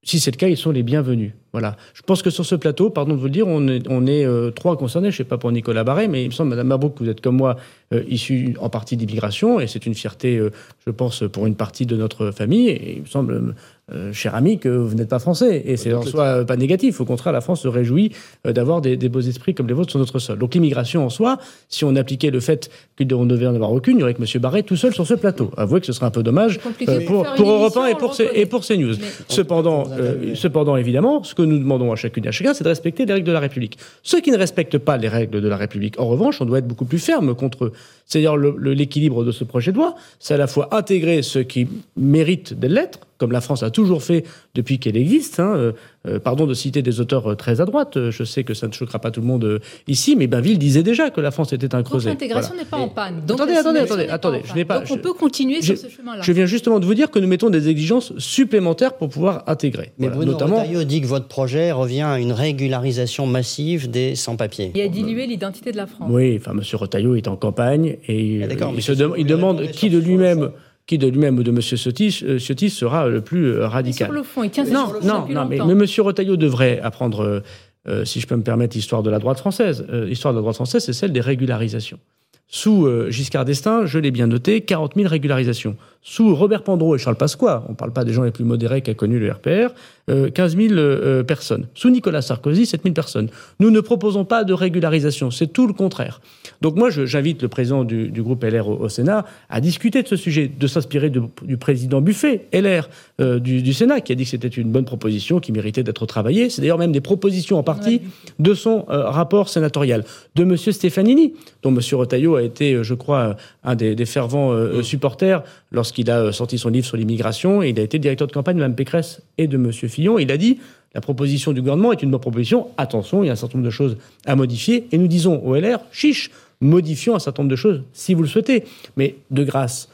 [0.07, 1.33] Si c'est le cas, ils sont les bienvenus.
[1.51, 1.77] Voilà.
[1.93, 4.77] Je pense que sur ce plateau, pardon de vous le dire, on est, euh, trois
[4.77, 5.11] concernés.
[5.11, 7.11] Je ne sais pas pour Nicolas Barret, mais il me semble, Madame Mabrouk, que vous
[7.11, 7.57] êtes comme moi
[7.93, 10.51] euh, issue en partie d'immigration, et c'est une fierté, euh,
[10.87, 12.69] je pense, pour une partie de notre famille.
[12.69, 13.57] Et il me semble,
[13.93, 15.63] euh, cher ami, que vous n'êtes pas français.
[15.65, 17.01] Et c'est en soi pas négatif.
[17.01, 18.13] Au contraire, la France se réjouit
[18.47, 20.39] euh, d'avoir des, des beaux esprits comme les vôtres sur notre sol.
[20.39, 23.99] Donc l'immigration en soi, si on appliquait le fait qu'on ne devait en avoir aucune,
[23.99, 24.41] il y aurait que M.
[24.41, 25.51] Barret tout seul sur ce plateau.
[25.57, 28.39] Avouez que ce serait un peu dommage euh, pour, pour Europe 1 et pour, le
[28.39, 28.95] et pour CNews.
[29.29, 32.69] Cependant, euh, cependant, évidemment, ce que nous demandons à chacune et à chacun, c'est de
[32.69, 33.79] respecter les règles de la République.
[34.03, 36.67] Ceux qui ne respectent pas les règles de la République, en revanche, on doit être
[36.67, 37.73] beaucoup plus ferme contre eux.
[38.07, 42.59] C'est-à-dire l'équilibre de ce projet de loi, c'est à la fois intégrer ceux qui méritent
[42.59, 44.25] de l'être, comme la France a toujours fait
[44.55, 45.41] depuis qu'elle existe.
[45.41, 45.73] hein, euh,
[46.07, 48.11] euh, pardon de citer des auteurs euh, très à droite.
[48.11, 51.11] Je sais que ça ne choquera pas tout le monde ici, mais Bainville disait déjà
[51.11, 52.11] que la France était un Donc creuset.
[52.11, 52.63] l'intégration Voilà.
[52.65, 53.23] n'est pas en panne.
[53.27, 55.79] Donc, Attendez, attendez, attendez, attendez, en je pas- Donc on je- peut continuer je- sur
[55.79, 56.23] ce chemin-là.
[56.23, 59.93] Je viens justement de vous dire que nous mettons des exigences supplémentaires pour pouvoir intégrer.
[59.99, 60.57] Mais Voilà, Bruno notamment.
[60.61, 64.73] Retailleau dit que votre projet revient à une régularisation massive des sans-papiers.
[64.75, 66.09] Et à diluer l'identité de la France.
[66.11, 66.61] Oui, enfin, M.
[66.75, 70.51] Retailleau est en campagne et Ah, il, se demande qui de lui-même.
[70.87, 71.61] Qui de lui-même ou de M.
[71.61, 74.07] Ciotti, euh, Ciotti sera le plus euh, Mais radical.
[74.07, 75.87] sur le fond, il tient Non, positions non, depuis non, mais, mais M.
[75.99, 77.41] Retailleau devrait apprendre, euh,
[77.89, 79.85] euh, si je peux me permettre, l'histoire de la droite française.
[79.91, 81.99] L'histoire de la droite française, c'est celle des régularisations.
[82.49, 85.77] Sous euh, Giscard d'Estaing, je l'ai bien noté, 40 000 régularisations.
[86.09, 88.81] Sous Robert Pandreau et Charles Pasqua, on ne parle pas des gens les plus modérés
[88.81, 89.75] qu'a connu le RPR,
[90.09, 91.67] euh, 15 000 euh, personnes.
[91.75, 93.29] Sous Nicolas Sarkozy, 7 000 personnes.
[93.59, 96.21] Nous ne proposons pas de régularisation, c'est tout le contraire.
[96.61, 100.07] Donc moi, j'invite le président du, du groupe LR au, au Sénat à discuter de
[100.07, 102.89] ce sujet, de s'inspirer du président Buffet, LR
[103.21, 106.07] euh, du, du Sénat, qui a dit que c'était une bonne proposition, qui méritait d'être
[106.07, 106.51] travaillée.
[106.51, 108.01] C'est d'ailleurs même des propositions en partie
[108.39, 110.05] de son euh, rapport sénatorial.
[110.37, 110.57] De M.
[110.57, 111.81] Stefanini, dont M.
[111.95, 116.33] Retailleau a été, euh, je crois, euh, un des, des fervents euh, supporters lorsqu'il a
[116.33, 117.63] sorti son livre sur l'immigration.
[117.63, 119.73] Il a été directeur de campagne de Mme Pécresse et de M.
[119.73, 120.19] Fillon.
[120.19, 120.59] Il a dit
[120.95, 122.69] la proposition du gouvernement est une bonne proposition.
[122.79, 124.87] Attention, il y a un certain nombre de choses à modifier.
[124.93, 128.29] Et nous disons au LR, chiche, modifions un certain nombre de choses si vous le
[128.29, 128.65] souhaitez.
[128.97, 129.89] Mais de grâce,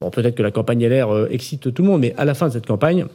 [0.00, 2.52] bon, peut-être que la campagne LR excite tout le monde, mais à la fin de
[2.52, 3.06] cette campagne,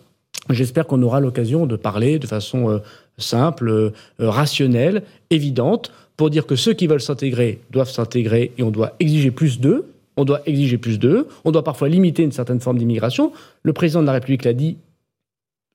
[0.49, 2.79] J'espère qu'on aura l'occasion de parler de façon euh,
[3.17, 8.71] simple, euh, rationnelle, évidente, pour dire que ceux qui veulent s'intégrer doivent s'intégrer et on
[8.71, 9.85] doit exiger plus d'eux.
[10.17, 11.27] On doit exiger plus d'eux.
[11.45, 13.31] On doit parfois limiter une certaine forme d'immigration.
[13.63, 14.75] Le président de la République l'a dit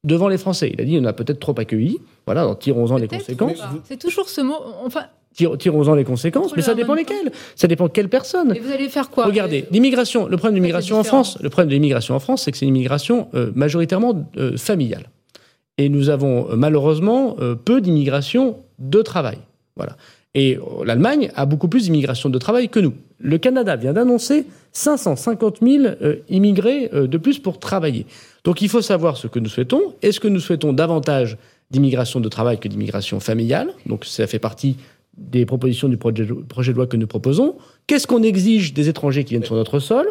[0.04, 0.70] devant les Français.
[0.74, 1.96] Il a dit on a peut-être trop accueilli.
[2.26, 3.56] Voilà, alors tirons-en les conséquences.
[3.84, 4.56] C'est toujours ce mot.
[4.84, 5.04] Enfin,
[5.34, 6.54] Tir- Tirons-en les conséquences.
[6.54, 7.32] Mais ça dépend lesquelles.
[7.56, 8.54] Ça dépend de quelle personne.
[8.54, 9.24] et vous allez faire quoi?
[9.24, 11.04] Regardez, l'immigration, le problème de l'immigration en.
[11.04, 14.58] France, le problème de l'immigration en France, c'est que c'est une immigration euh, majoritairement euh,
[14.58, 15.08] familiale.
[15.78, 19.38] Et nous avons euh, malheureusement peu d'immigration de travail.
[19.76, 19.96] Voilà.
[20.34, 22.94] Et euh, l'Allemagne a beaucoup plus d'immigration de travail que nous.
[23.20, 28.06] Le Canada vient d'annoncer 550 000 euh, immigrés euh, de plus pour travailler.
[28.42, 29.94] Donc il faut savoir ce que nous souhaitons.
[30.02, 31.38] Est-ce que nous souhaitons davantage
[31.70, 33.70] d'immigration de travail que d'immigration familiale?
[33.86, 34.76] Donc ça fait partie
[35.16, 37.54] des propositions du projet de, loi que nous proposons.
[37.86, 40.06] Qu'est-ce qu'on exige des étrangers qui viennent sur notre sol?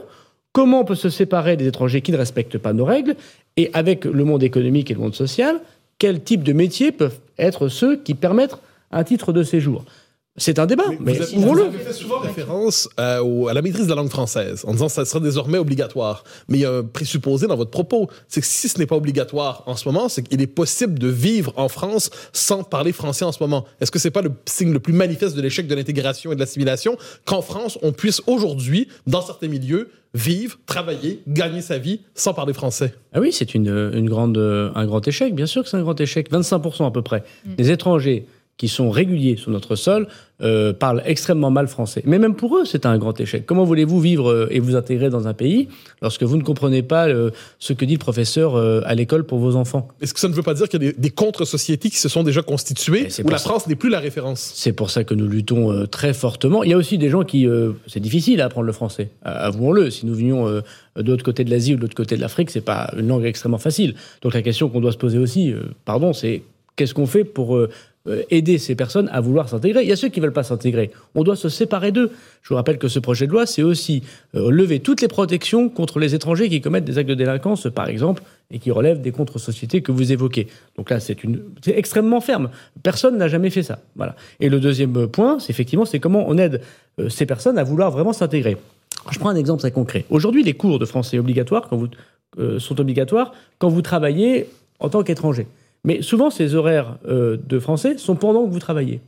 [0.54, 3.16] Comment on peut se séparer des étrangers qui ne respectent pas nos règles?
[3.58, 5.60] Et avec le monde économique et le monde social,
[5.98, 8.56] quel type de métiers peuvent être ceux qui permettent
[8.92, 9.84] un titre de séjour?
[10.36, 11.62] C'est un débat, mais, ouvrons-le.
[11.62, 14.72] vous avez fait souvent référence euh, au- à la maîtrise de la langue française, en
[14.72, 16.24] disant que ça sera désormais obligatoire.
[16.48, 18.96] Mais il y a un présupposé dans votre propos, c'est que si ce n'est pas
[18.96, 23.26] obligatoire en ce moment, c'est qu'il est possible de vivre en France sans parler français
[23.26, 23.66] en ce moment.
[23.80, 26.40] Est-ce que c'est pas le signe le plus manifeste de l'échec de l'intégration et de
[26.40, 32.34] l'assimilation qu'en France, on puisse aujourd'hui, dans certains milieux, vivre, travailler, gagner sa vie sans
[32.34, 32.96] parler français?
[33.14, 34.38] Ah oui, c'est une, une grande,
[34.74, 35.36] un grand échec.
[35.36, 36.32] Bien sûr que c'est un grand échec.
[36.32, 38.26] 25% à peu près des étrangers
[38.58, 40.08] qui sont réguliers sur notre sol
[40.42, 42.04] euh, parlent extrêmement mal français.
[42.06, 43.46] Mais même pour eux, c'est un grand échec.
[43.46, 45.70] Comment voulez-vous vivre euh, et vous intégrer dans un pays
[46.02, 49.40] lorsque vous ne comprenez pas euh, ce que dit le professeur euh, à l'école pour
[49.40, 49.88] vos enfants?
[50.02, 52.10] Est-ce que ça ne veut pas dire qu'il y a des, des contre-sociétés qui se
[52.10, 53.50] sont déjà constituées c'est où la ça.
[53.50, 54.52] France n'est plus la référence?
[54.56, 56.64] C'est pour ça que nous luttons très fortement.
[56.64, 57.48] Il y a aussi des gens qui...
[57.88, 59.10] c'est difficile à apprendre le français.
[59.24, 59.90] Avouons-le.
[59.90, 60.64] Si nous venions de
[60.96, 63.58] l'autre côté de l'Asie ou de l'autre côté de l'Afrique, c'est pas une langue extrêmement
[63.58, 63.96] facile.
[64.22, 65.54] Donc la question qu'on doit se poser aussi,
[65.86, 66.44] pardon, c'est
[66.76, 67.58] qu'est-ce qu'on fait pour
[68.30, 70.92] aider ces personnes à vouloir s'intégrer Il y a ceux qui veulent pas s'intégrer.
[71.16, 72.12] On doit se séparer d'eux.
[72.42, 74.04] Je vous rappelle que ce projet de loi, c'est aussi
[74.36, 77.88] euh, lever toutes les protections contre les étrangers qui commettent des actes de délinquance, par
[77.88, 80.48] exemple, et qui relèvent des contre-sociétés que vous évoquez.
[80.78, 81.18] Donc là, c'est
[81.68, 82.50] extrêmement ferme.
[82.84, 83.80] Personne n'a jamais fait ça.
[83.96, 84.16] Voilà.
[84.40, 86.62] Et le deuxième euh, point, c'est effectivement, c'est comment on aide
[87.00, 88.58] euh, ces personnes à vouloir vraiment s'intégrer.
[89.12, 90.06] Je prends un exemple très concret.
[90.10, 91.70] Aujourd'hui, les cours de français obligatoires
[92.38, 95.48] euh, sont obligatoires quand vous travaillez en tant qu'étranger.
[95.86, 99.02] Mais souvent, ces horaires euh, de français sont pendant que vous travaillez.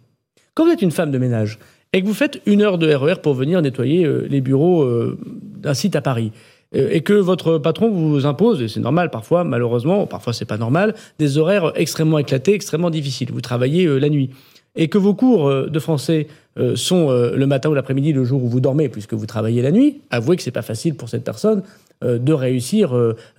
[0.54, 1.60] Quand vous êtes une femme de ménage
[1.94, 5.18] et que vous faites une heure de RER pour venir nettoyer euh, les bureaux euh,
[5.58, 6.32] d'un site à Paris,
[6.74, 10.94] et que votre patron vous impose, et c'est normal parfois, malheureusement, parfois c'est pas normal,
[11.20, 13.30] des horaires extrêmement éclatés, extrêmement difficiles.
[13.32, 14.32] Vous travaillez la nuit.
[14.76, 16.28] Et que vos cours de français
[16.74, 20.02] sont le matin ou l'après-midi, le jour où vous dormez, puisque vous travaillez la nuit,
[20.10, 21.64] avouez que c'est pas facile pour cette personne
[22.02, 22.92] de réussir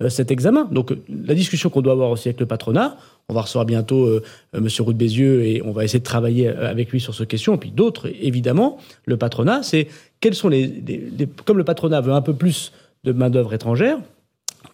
[0.09, 0.67] cet examen.
[0.71, 2.97] Donc la discussion qu'on doit avoir aussi avec le patronat,
[3.29, 4.21] on va recevoir bientôt
[4.53, 4.67] M.
[4.79, 7.55] Roux de Bézieux et on va essayer de travailler avec lui sur cette question.
[7.55, 9.89] Et puis d'autres, évidemment, le patronat, c'est
[10.21, 10.71] quels sont les,
[11.43, 12.71] Comme le patronat veut un peu plus
[13.03, 13.97] de main-d'œuvre étrangère,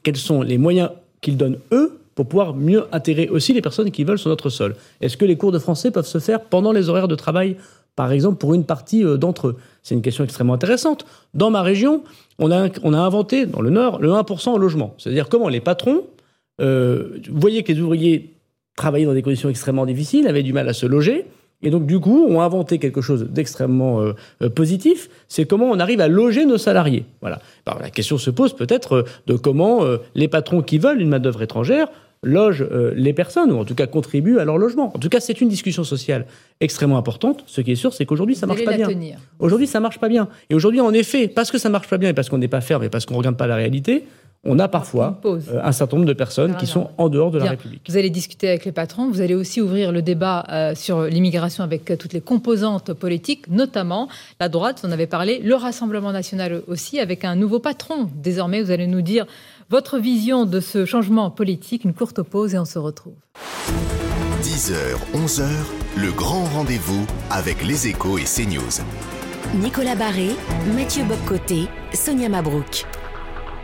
[0.04, 4.04] quels sont les moyens qu'ils donnent eux pour pouvoir mieux intégrer aussi les personnes qui
[4.04, 4.76] veulent sur notre sol?
[5.02, 7.58] Est-ce que les cours de français peuvent se faire pendant les horaires de travail
[7.96, 9.58] par exemple, pour une partie d'entre eux?
[9.84, 11.06] C'est une question extrêmement intéressante.
[11.34, 12.04] Dans ma région,
[12.40, 14.96] on a, inventé, dans le Nord, le 1% au logement.
[14.98, 16.04] C'est-à-dire comment les patrons,
[16.62, 18.34] euh, voyez que les ouvriers
[18.76, 21.26] travaillaient dans des conditions extrêmement difficiles, avaient du mal à se loger,
[21.62, 25.80] et donc du coup ont inventé quelque chose d'extrêmement euh, euh, positif, c'est comment on
[25.80, 27.06] arrive à loger nos salariés.
[27.22, 27.40] Voilà.
[27.66, 29.82] Alors, la question se pose peut-être de comment
[30.16, 31.88] les patrons qui veulent une main-d'œuvre étrangère
[32.24, 34.96] logent les personnes, ou en tout cas contribuent à leur logement.
[34.96, 36.26] En tout cas, c'est une discussion sociale
[36.62, 37.44] extrêmement importante.
[37.48, 38.88] Ce qui est sûr, c'est qu'aujourd'hui, ça marche pas bien.
[39.40, 40.30] Aujourd'hui, ça marche pas bien.
[40.50, 42.62] Et aujourd'hui, en effet, parce que ça marche pas bien et parce qu'on n'est pas
[42.62, 44.06] ferme et parce qu'on regarde pas la réalité,
[44.46, 47.52] on a parfois euh, un certain nombre de personnes qui sont en dehors de la
[47.52, 47.86] République.
[47.88, 51.64] Vous allez discuter avec les patrons, vous allez aussi ouvrir le débat euh, sur l'immigration
[51.64, 56.12] avec euh, toutes les composantes politiques, notamment la droite, vous en avez parlé, le Rassemblement
[56.12, 58.10] national aussi, avec un nouveau patron.
[58.16, 59.26] Désormais, vous allez nous dire
[59.70, 63.14] votre vision de ce changement politique, une courte pause et on se retrouve.
[64.42, 64.74] 10h,
[65.16, 65.48] 11h,
[65.96, 68.84] le grand rendez-vous avec les échos et CNews.
[69.56, 70.30] Nicolas Barré,
[70.76, 72.86] Mathieu Bobcoté, Sonia Mabrouk.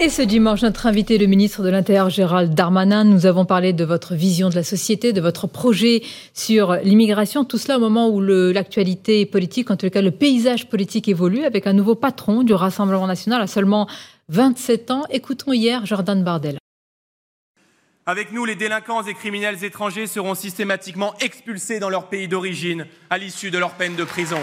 [0.01, 3.83] Et ce dimanche, notre invité, le ministre de l'Intérieur Gérald Darmanin, nous avons parlé de
[3.83, 7.43] votre vision de la société, de votre projet sur l'immigration.
[7.43, 11.67] Tout cela au moment où l'actualité politique, en tout cas le paysage politique évolue, avec
[11.67, 13.89] un nouveau patron du Rassemblement national à seulement
[14.29, 15.03] 27 ans.
[15.09, 16.59] Écoutons hier Jordan Bardella.
[18.05, 23.17] Avec nous, les délinquants et criminels étrangers seront systématiquement expulsés dans leur pays d'origine à
[23.17, 24.39] l'issue de leur peine de prison.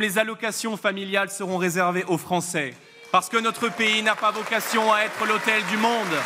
[0.00, 2.72] Les allocations familiales seront réservées aux Français,
[3.12, 6.16] parce que notre pays n'a pas vocation à être l'hôtel du monde.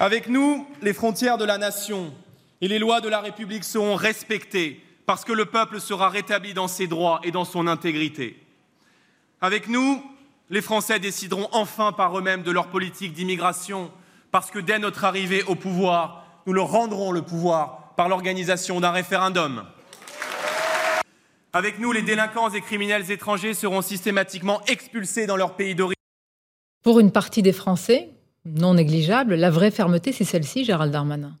[0.00, 2.12] Avec nous, les frontières de la nation
[2.60, 6.66] et les lois de la République seront respectées, parce que le peuple sera rétabli dans
[6.66, 8.44] ses droits et dans son intégrité.
[9.40, 10.02] Avec nous,
[10.50, 13.92] les Français décideront enfin par eux-mêmes de leur politique d'immigration
[14.32, 18.90] parce que dès notre arrivée au pouvoir, nous leur rendrons le pouvoir par l'organisation d'un
[18.90, 19.64] référendum.
[21.54, 25.96] Avec nous, les délinquants et criminels étrangers seront systématiquement expulsés dans leur pays d'origine.
[26.82, 28.08] Pour une partie des Français,
[28.46, 31.32] non négligeable, la vraie fermeté, c'est celle-ci, Gérald Darmanin.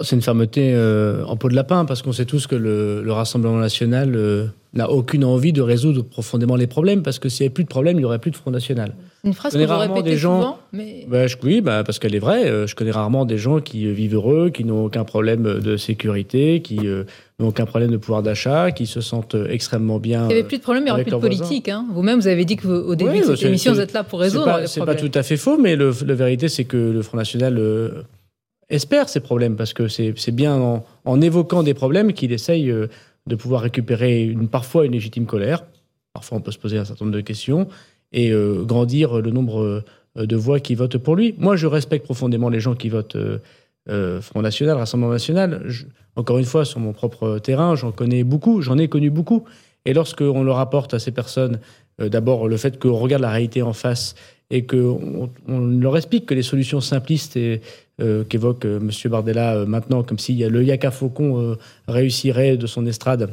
[0.00, 3.58] c'est une fermeté euh, en peau de lapin, parce qu'on sait tous que le, Rassemblement
[3.58, 7.54] national euh, n'a aucune envie de résoudre profondément les problèmes, parce que s'il n'y avait
[7.54, 8.94] plus de problèmes, il n'y aurait plus de Front National.
[9.24, 11.04] Une phrase que vous répétez des gens, souvent, mais...
[11.06, 12.48] Bah, oui, bah, parce qu'elle est vraie.
[12.48, 16.62] Euh, je connais rarement des gens qui vivent heureux, qui n'ont aucun problème de sécurité,
[16.62, 17.04] qui euh,
[17.38, 20.24] n'ont aucun problème de pouvoir d'achat, qui se sentent extrêmement bien.
[20.24, 21.68] Il n'y avait plus de problème, il n'y aurait plus de politique.
[21.68, 21.86] Hein.
[21.92, 24.66] Vous-même, vous avez dit qu'au début de cette émission, vous êtes là pour résoudre les
[24.66, 27.60] C'est pas tout à fait faux, mais la vérité, c'est que le Front National
[28.68, 32.72] espère ces problèmes, parce que c'est bien en, en, évoquant des problèmes qu'il essaye
[33.26, 35.64] de pouvoir récupérer une, parfois une légitime colère.
[36.12, 37.68] Parfois, on peut se poser un certain nombre de questions
[38.12, 39.82] et euh, grandir le nombre
[40.16, 41.34] euh, de voix qui votent pour lui.
[41.38, 43.16] Moi, je respecte profondément les gens qui votent
[43.88, 45.66] euh, Front National, Rassemblement National.
[46.16, 49.44] encore une fois, sur mon propre terrain, j'en connais beaucoup, j'en ai connu beaucoup.
[49.84, 51.60] Et lorsqu'on leur apporte à ces personnes,
[51.98, 54.14] d'abord, le fait qu'on regarde la réalité en face
[54.50, 57.60] et qu'on on leur explique que les solutions simplistes et,
[58.28, 58.90] qu'évoque M.
[59.06, 63.28] Bardella maintenant, comme si le Yaka Faucon réussirait de son estrade,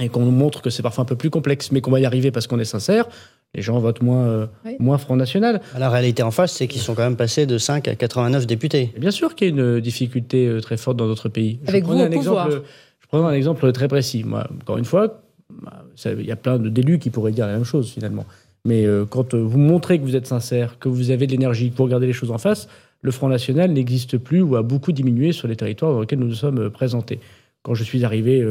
[0.00, 2.30] et qu'on montre que c'est parfois un peu plus complexe, mais qu'on va y arriver
[2.30, 3.06] parce qu'on est sincère,
[3.54, 4.46] les gens votent moins, euh,
[4.78, 5.60] moins Front National.
[5.78, 8.92] La réalité en face, c'est qu'ils sont quand même passés de 5 à 89 députés.
[8.96, 11.58] bien sûr qu'il y a une difficulté euh, très forte dans d'autres pays.
[11.66, 12.62] Avec je vous un exemple,
[13.00, 14.24] Je prends un exemple très précis.
[14.24, 17.64] Moi, encore une fois, bah, il y a plein d'élus qui pourraient dire la même
[17.64, 18.24] chose finalement.
[18.64, 21.84] Mais euh, quand vous montrez que vous êtes sincère, que vous avez de l'énergie pour
[21.84, 22.68] regarder les choses en face,
[23.02, 26.28] le Front National n'existe plus ou a beaucoup diminué sur les territoires dans lesquels nous
[26.28, 27.18] nous sommes présentés.
[27.64, 28.42] Quand je suis arrivé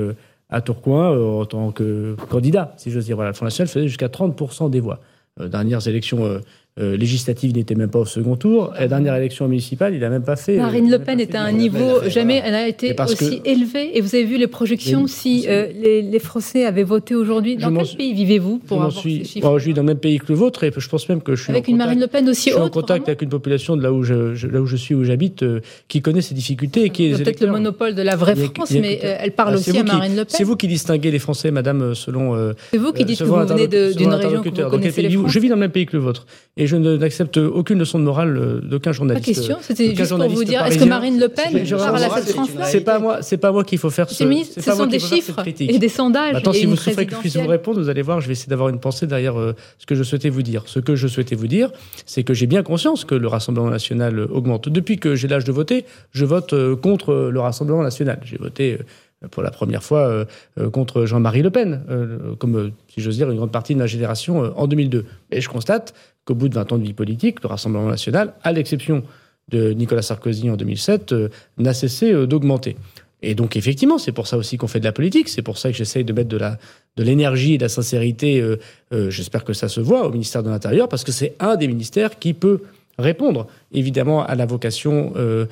[0.52, 3.16] à Tourcoing euh, en tant que candidat, si j'ose dire.
[3.16, 5.00] Voilà, le Front National faisait jusqu'à 30% des voix.
[5.40, 6.42] Euh, dernières élections
[6.80, 8.72] euh, législative, n'était même pas au second tour.
[8.80, 10.58] La dernière élection municipale, il n'a même pas fait.
[10.58, 13.98] euh, Marine Le Pen est à un niveau jamais elle n'a été aussi élevé.
[13.98, 17.58] Et vous avez vu les projections si euh, les, les, Français avaient voté aujourd'hui.
[17.58, 19.98] Dans quel pays vivez-vous pour je avoir suis, ces chiffres Je vis dans le même
[19.98, 21.88] pays que le vôtre et je pense même que je suis avec en une contact,
[21.88, 22.68] Marine Le Pen aussi je suis haute.
[22.68, 25.04] en contact avec une population de là où je, je- là où je suis, où
[25.04, 28.32] j'habite, euh, qui connaît ces difficultés et qui est Peut-être le monopole de la vraie
[28.32, 30.26] a- France, a- mais elle parle Ah, aussi à Marine Le Pen.
[30.30, 32.54] C'est vous qui distinguez les Français, madame, selon.
[32.72, 35.28] C'est vous qui dites que vous venez d'une région.
[35.28, 36.26] Je vis dans le même pays que le vôtre.
[36.62, 39.26] Et je n'accepte aucune leçon de morale euh, d'aucun Pas journaliste.
[39.26, 40.84] question, c'était d'aucun juste pour vous dire, est-ce que.
[40.84, 43.90] Marine Le Pen parle à cette France-là C'est pas moi, c'est pas moi qu'il faut
[43.90, 44.24] faire ce.
[44.24, 46.34] ministre, ce pas sont des chiffres et des sondages.
[46.34, 48.22] Maintenant, Il y a si vous souffrez que je puisse vous répondre, vous allez voir,
[48.22, 50.62] je vais essayer d'avoir une pensée derrière euh, ce que je souhaitais vous dire.
[50.68, 51.72] Ce que je souhaitais vous dire,
[52.06, 54.70] c'est que j'ai bien conscience que le Rassemblement national euh, augmente.
[54.70, 58.20] Depuis que j'ai l'âge de voter, je vote euh, contre euh, le Rassemblement national.
[58.24, 58.84] J'ai voté euh,
[59.30, 60.26] pour la première fois euh,
[60.60, 63.88] euh, contre Jean-Marie Le Pen, euh, comme, si j'ose dire, une grande partie de ma
[63.88, 65.06] génération en 2002.
[65.32, 65.94] Et je constate
[66.26, 69.04] qu'au bout de 20 ans de vie politique, le Rassemblement national, à l'exception
[69.50, 72.78] de Nicolas Sarkozy en 2007, euh, n'a cessé d'augmenter.
[73.24, 75.30] Et donc, effectivement, c'est pour ça aussi qu'on fait de la politique.
[75.30, 76.58] C'est pour ça que j'essaye de mettre de la
[76.98, 78.42] de l'énergie et de la sincérité.
[78.42, 78.58] euh,
[78.94, 81.68] euh, J'espère que ça se voit au ministère de l'Intérieur, parce que c'est un des
[81.68, 82.62] ministères qui peut
[83.00, 85.46] répondre, évidemment, à la vocation euh,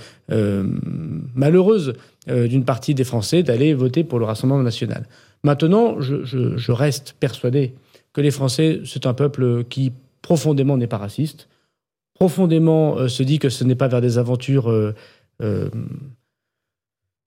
[1.35, 1.93] malheureuse
[2.29, 5.07] euh, d'une partie des Français d'aller voter pour le Rassemblement national.
[5.43, 7.73] Maintenant, je, reste persuadé
[8.13, 11.47] que les Français, c'est un peuple qui profondément n'est pas raciste,
[12.13, 14.93] profondément euh, se dit que ce n'est pas vers des aventures euh,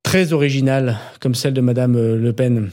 [0.02, 2.70] très originales comme celle de Madame Le Pen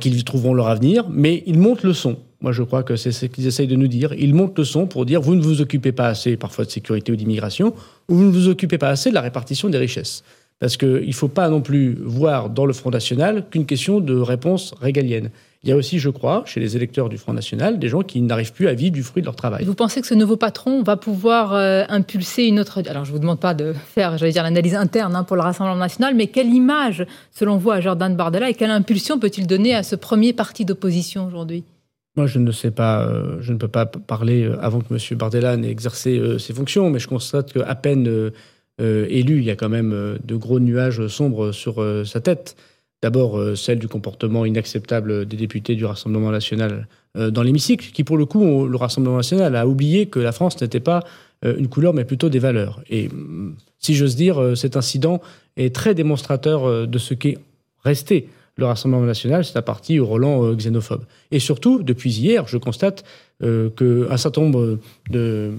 [0.00, 2.18] qu'ils trouveront leur avenir, mais ils montent le son.
[2.40, 4.12] Moi, je crois que c'est ce qu'ils essayent de nous dire.
[4.12, 7.10] Ils montent le son pour dire vous ne vous occupez pas assez parfois de sécurité
[7.10, 7.74] ou d'immigration,
[8.08, 10.22] ou vous ne vous occupez pas assez de la répartition des richesses.
[10.60, 14.16] Parce qu'il ne faut pas non plus voir dans le Front National qu'une question de
[14.16, 15.30] réponse régalienne.
[15.64, 18.20] Il y a aussi, je crois, chez les électeurs du Front National, des gens qui
[18.20, 19.64] n'arrivent plus à vivre du fruit de leur travail.
[19.64, 22.80] Vous pensez que ce nouveau patron va pouvoir euh, impulser une autre...
[22.88, 25.42] Alors, je ne vous demande pas de faire, j'allais dire, l'analyse interne hein, pour le
[25.42, 29.74] Rassemblement national, mais quelle image, selon vous, à Jordan Bardella et quelle impulsion peut-il donner
[29.74, 31.64] à ce premier parti d'opposition aujourd'hui?
[32.18, 34.98] Moi, je ne sais pas, euh, je ne peux pas parler euh, avant que M.
[35.16, 38.32] Bardella n'ait exercé euh, ses fonctions, mais je constate qu'à peine
[38.78, 42.56] élu, il y a quand même euh, de gros nuages sombres sur euh, sa tête.
[43.02, 48.02] D'abord, euh, celle du comportement inacceptable des députés du Rassemblement national euh, dans l'hémicycle, qui,
[48.04, 51.04] pour le coup, le Rassemblement national a oublié que la France n'était pas
[51.44, 52.82] euh, une couleur, mais plutôt des valeurs.
[52.90, 55.20] Et hum, si j'ose dire, euh, cet incident
[55.56, 57.38] est très démonstrateur euh, de ce qu'est
[57.84, 61.04] resté le Rassemblement national, c'est un parti au Roland euh, xénophobe.
[61.30, 63.04] Et surtout, depuis hier, je constate
[63.44, 64.78] euh, qu'un certain nombre
[65.10, 65.52] de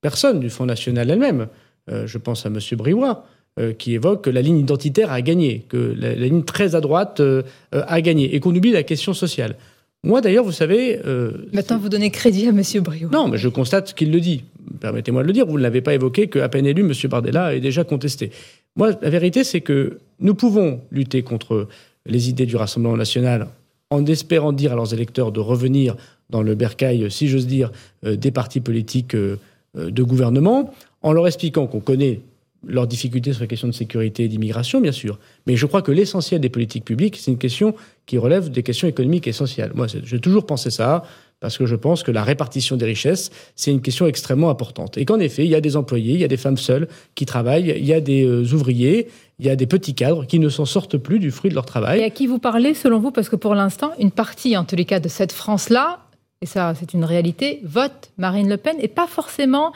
[0.00, 1.46] personnes du Front national elles-mêmes, euh,
[1.88, 2.58] je pense à M.
[2.76, 3.24] Briouat,
[3.58, 6.80] euh, qui évoque que la ligne identitaire a gagné, que la, la ligne très à
[6.80, 7.42] droite euh,
[7.74, 9.56] euh, a gagné, et qu'on oublie la question sociale.
[10.04, 11.00] Moi, d'ailleurs, vous savez...
[11.06, 12.62] euh, Maintenant, vous donnez crédit à M.
[12.82, 13.10] Briot.
[13.10, 14.44] non, mais je constate qu'il le dit.
[14.80, 16.92] Permettez-moi de le dire, vous ne l'avez pas évoqué, qu'à peine élu, M.
[17.10, 18.30] Bardella est déjà contesté.
[18.74, 21.68] Moi, la vérité, c'est que nous pouvons lutter contre
[22.06, 23.48] les idées du Rassemblement national
[23.90, 25.96] en espérant dire à leurs électeurs de revenir
[26.30, 27.70] dans le bercail, si j'ose dire,
[28.06, 29.36] euh, des partis politiques euh,
[29.76, 32.20] euh, de gouvernement, en leur expliquant qu'on connaît
[32.66, 35.18] leurs difficultés sur les questions de sécurité et d'immigration, bien sûr.
[35.46, 37.74] Mais je crois que l'essentiel des politiques publiques, c'est une question
[38.06, 39.72] qui relève des questions économiques essentielles.
[39.74, 41.02] Moi, j'ai toujours pensé ça,
[41.40, 44.96] parce que je pense que la répartition des richesses, c'est une question extrêmement importante.
[44.96, 46.86] Et qu'en effet, il y a des employés, il y a des femmes seules
[47.16, 49.08] qui travaillent, il y a des euh, ouvriers,
[49.40, 51.64] il y a des petits cadres qui ne s'en sortent plus du fruit de leur
[51.64, 52.04] Et travail.
[52.04, 53.10] à qui vous parlez, selon vous?
[53.10, 55.98] Parce que pour l'instant, une partie, en tous les cas, de cette France-là,
[56.42, 59.72] et ça, c'est une réalité, vote Marine Le Pen, et pas forcément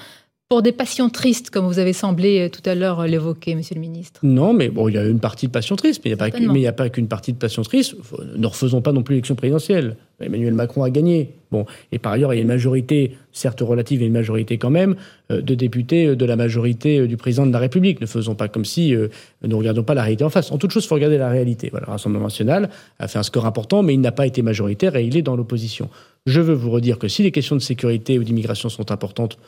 [0.49, 3.75] pour des passions tristes, comme vous avez semblé euh, tout à l'heure euh, l'évoquer, monsieur
[3.75, 4.21] le ministre.
[4.23, 6.73] Non, mais bon, il y a une partie de passion triste, mais il n'y a
[6.73, 7.97] pas, qu'une partie de passion triste.
[8.01, 9.97] Faut- Ne refaisons pas non plus l'élection présidentielle.
[10.21, 11.35] Emmanuel Macron a gagné.
[11.51, 14.71] Bon, et par ailleurs, il y a une majorité, certes relative, mais une majorité quand
[14.71, 14.95] même,
[15.33, 18.01] euh, de députés euh, de la majorité euh, du président de la République.
[18.01, 19.09] Ne faisons pas comme si euh,
[19.43, 20.53] ne regardons pas la réalité en face.
[20.53, 21.69] En toute chose, il faut regarder la réalité.
[21.71, 24.95] Voilà, le Rassemblement national a fait un score important, mais il n'a pas été majoritaire
[24.95, 25.91] et il est dans l'opposition.
[26.25, 29.39] Je veux vous redire que si les questions de sécurité ou d'immigration sont importantes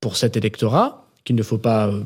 [0.00, 2.02] pour cet électorat, qu'il ne faut pas euh,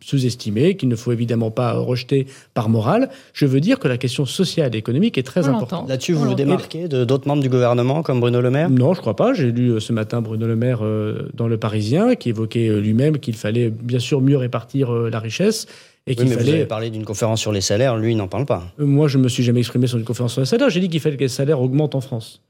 [0.00, 3.10] sous-estimer, qu'il ne faut évidemment pas rejeter par morale.
[3.34, 5.88] Je veux dire que la question sociale et économique est très On importante.
[5.88, 8.70] Là-dessus, On vous vous démarquez de d'autres membres du gouvernement comme Bruno Le Maire?
[8.70, 9.34] Non, je crois pas.
[9.34, 13.18] J'ai lu euh, ce matin Bruno Le Maire euh, dans Le Parisien, qui évoquait lui-même
[13.18, 15.66] qu'il fallait bien sûr mieux répartir la richesse
[16.06, 16.52] et Oui, qu'il mais vous fallait.
[16.54, 18.72] avez parlé d'une conférence sur les salaires, lui, il n'en parle pas.
[18.78, 20.70] Moi, je me suis jamais exprimé sur une conférence sur les salaires.
[20.70, 22.40] J'ai dit qu'il fallait que les salaires augmentent en France.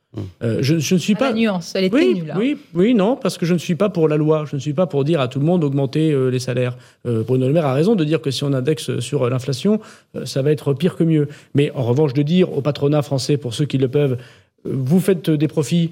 [0.43, 1.29] Euh, je, je ne suis Ah, pas.
[1.29, 2.35] La nuance, elle est Oui, ténue, là.
[2.39, 4.45] oui, oui, non, parce que je ne suis pas pour la loi.
[4.51, 6.77] Je ne suis pas pour dire à tout le monde d'augmenter euh, les salaires.
[7.07, 9.81] Euh, Bruno Le Maire a raison de dire que si on indexe sur l'inflation,
[10.25, 11.29] ça va être pire que mieux.
[11.55, 14.17] Mais en revanche, de dire au patronat français, pour ceux qui le peuvent,
[14.65, 15.91] vous faites des profits,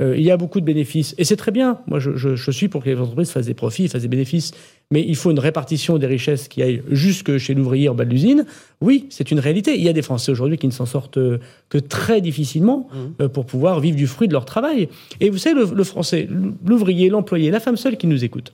[0.00, 1.14] il y a beaucoup de bénéfices.
[1.18, 1.78] Et c'est très bien.
[1.86, 4.50] Moi, je, je- je suis pour que les entreprises fassent des profits, fassent des bénéfices.
[4.90, 8.10] Mais il faut une répartition des richesses qui aille jusque chez l'ouvrier en bas de
[8.10, 8.44] l'usine.
[8.80, 9.76] Oui, c'est une réalité.
[9.76, 12.88] Il y a des Français aujourd'hui qui ne s'en sortent euh, que très difficilement
[13.20, 14.88] euh, pour pouvoir vivre du fruit de leur travail.
[15.20, 16.28] Et vous savez, le, le Français,
[16.64, 18.52] l'ouvrier, l'employé, la femme seule qui nous écoute,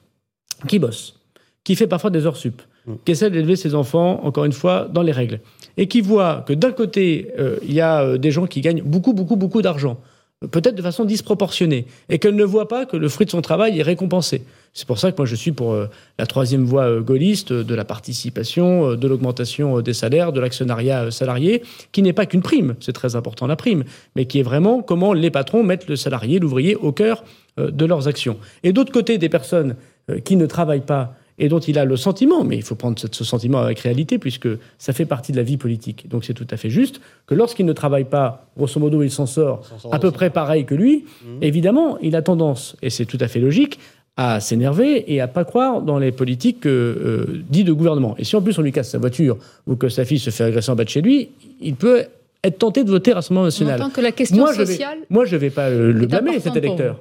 [0.69, 1.21] qui bosse,
[1.65, 2.61] qui fait parfois des heures sup,
[3.05, 5.41] qui essaie d'élever ses enfants, encore une fois, dans les règles,
[5.79, 8.83] et qui voit que d'un côté, euh, il y a euh, des gens qui gagnent
[8.83, 10.01] beaucoup, beaucoup, beaucoup d'argent, euh,
[10.49, 13.79] peut-être de façon disproportionnée, et qu'elle ne voit pas que le fruit de son travail
[13.79, 14.43] est récompensé.
[14.73, 15.87] C'est pour ça que moi je suis pour euh,
[16.19, 21.11] la troisième voie euh, gaulliste, euh, de la participation, de l'augmentation des salaires, de l'actionnariat
[21.11, 21.63] salarié,
[21.93, 23.85] qui n'est pas qu'une prime, c'est très important la prime,
[24.17, 27.23] mais qui est vraiment comment les patrons mettent le salarié, l'ouvrier au cœur
[27.59, 28.39] de leurs actions.
[28.63, 29.77] Et d'autre côté, des personnes
[30.25, 33.25] qui ne travaillent pas et dont il a le sentiment, mais il faut prendre ce,
[33.25, 36.09] sentiment avec réalité, puisque ça fait partie de la vie politique.
[36.09, 39.27] Donc c'est tout à fait juste que lorsqu'il ne travaille pas, grosso modo, il s'en
[39.27, 41.07] sort à peu près pareil que lui,
[41.41, 43.79] évidemment, il a tendance, et c'est tout à fait logique,
[44.17, 48.15] à s'énerver et à pas croire dans les politiques euh, euh, dites de gouvernement.
[48.19, 50.45] Et si en plus on lui casse sa voiture ou que sa fille se fait
[50.45, 51.31] agresser en bas de chez lui,
[51.63, 52.05] il peut
[52.45, 53.81] être tenté de voter Rassemblement On national.
[53.81, 56.35] entend que la question Moi, je vais, sociale, moi, je vais pas euh, le blâmer,
[56.35, 57.01] cet pour électeur.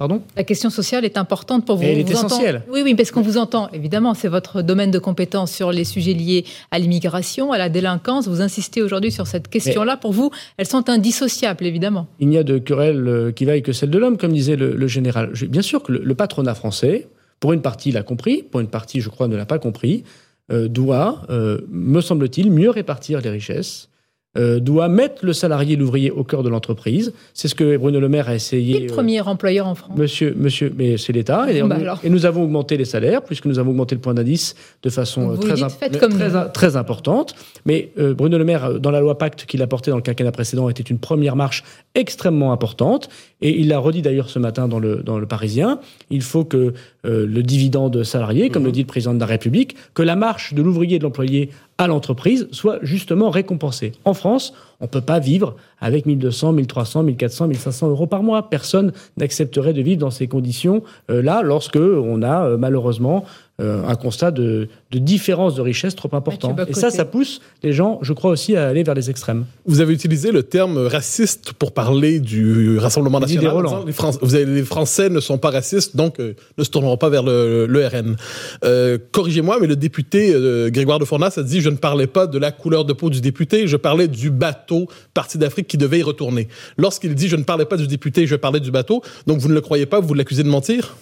[0.00, 1.82] Pardon la question sociale est importante pour vous.
[1.82, 2.62] Elle est vous entend- essentielle.
[2.72, 3.68] Oui, oui, parce qu'on vous entend.
[3.74, 8.26] Évidemment, c'est votre domaine de compétence sur les sujets liés à l'immigration, à la délinquance.
[8.26, 9.98] Vous insistez aujourd'hui sur cette question-là.
[9.98, 12.06] Pour vous, elles sont indissociables, évidemment.
[12.18, 14.74] Il n'y a de querelle euh, qui vaille que celle de l'homme, comme disait le,
[14.74, 15.32] le général.
[15.48, 17.06] Bien sûr que le, le patronat français,
[17.38, 20.04] pour une partie, l'a compris, pour une partie, je crois, ne l'a pas compris,
[20.50, 23.90] euh, doit, euh, me semble-t-il, mieux répartir les richesses,
[24.38, 27.12] euh, doit mettre le salarié, l'ouvrier au cœur de l'entreprise.
[27.34, 28.78] C'est ce que Bruno Le Maire a Qui est essayé.
[28.80, 31.50] le euh, premier employeur en France Monsieur, monsieur, mais c'est l'État.
[31.52, 34.54] Et, Bah et nous avons augmenté les salaires, puisque nous avons augmenté le point d'indice
[34.84, 36.12] de façon euh, très, dites, imp- faites comme
[36.52, 37.34] très, importante.
[37.66, 40.30] Mais euh, Bruno Le Maire, dans la loi Pacte qu'il a portée dans le quinquennat
[40.32, 41.64] précédent, était une première marche
[41.96, 43.08] extrêmement importante.
[43.42, 45.80] Et il l'a redit d'ailleurs ce matin dans le, dans le Parisien.
[46.10, 50.02] Il faut que le dividende salarié, comme le dit le président de la République, que
[50.02, 51.48] la marche de l'ouvrier et de l'employé
[51.80, 53.92] à l'entreprise soit justement récompensée.
[54.04, 58.50] En France, on ne peut pas vivre avec 1200, 1300, 1400, 1500 euros par mois.
[58.50, 63.24] Personne n'accepterait de vivre dans ces conditions-là lorsque on a euh, malheureusement
[63.60, 66.56] euh, un constat de, de différence de richesse trop important.
[66.68, 69.44] Et ça, ça pousse les gens, je crois aussi, à aller vers les extrêmes.
[69.66, 73.54] Vous avez utilisé le terme raciste pour parler du Rassemblement national.
[73.62, 76.70] disant, Les, Fran- vous avez- les Français ne sont pas racistes, donc euh, ne se
[76.70, 78.16] tourneront pas vers le, le RN.
[78.64, 82.26] Euh, Corrigez-moi, mais le député euh, Grégoire de Fournas a dit je ne parlais pas
[82.26, 85.98] de la couleur de peau du député, je parlais du bateau Parti d'Afrique qui devait
[85.98, 86.48] y retourner.
[86.78, 89.54] Lorsqu'il dit je ne parlais pas du député, je parlais du bateau, donc vous ne
[89.54, 90.96] le croyez pas, vous l'accusez de mentir?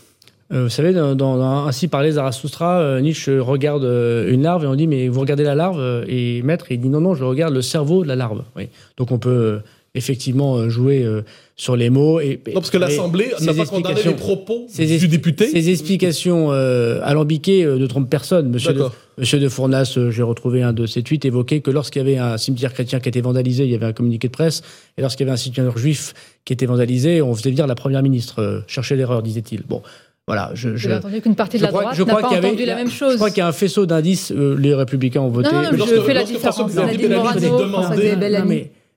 [0.53, 4.65] Euh, vous savez, dans, dans- dans Ainsi parlait Zarathustra, euh, Nietzsche regarde euh, une larve
[4.65, 7.15] et on dit Mais vous regardez la larve euh, Et maître, il dit Non, non,
[7.15, 8.43] je regarde le cerveau de la larve.
[8.57, 8.69] Oui.
[8.97, 9.59] Donc on peut euh,
[9.95, 11.21] effectivement jouer euh,
[11.57, 12.19] sur les mots.
[12.21, 15.49] Et, Non, parce que l'Assemblée n'a pas condamné les propos ces du député.
[15.49, 18.49] Ces explications euh, alambiquées ne trompent personne.
[18.51, 18.85] Monsieur de.
[19.19, 22.39] Monsieur de Fournas, j'ai retrouvé un de ses tweets, évoquait que lorsqu'il y avait un
[22.39, 24.63] cimetière chrétien qui était vandalisé, il y avait un communiqué de presse.
[24.97, 28.01] Et lorsqu'il y avait un cimetière juif qui était vandalisé, on faisait venir la première
[28.05, 28.41] ministre.
[28.41, 29.65] Euh, chercher l'erreur, disait-il.
[29.69, 29.83] Bon,
[30.29, 30.51] voilà.
[30.55, 33.13] Je, je, entendu qu'une partie de la droite n'a pas entendu la même chose.
[33.13, 34.31] Je crois qu'il y a un faisceau d'indices.
[34.31, 35.49] euh, les Républicains ont voté.
[35.53, 36.61] Non, je fais la différence.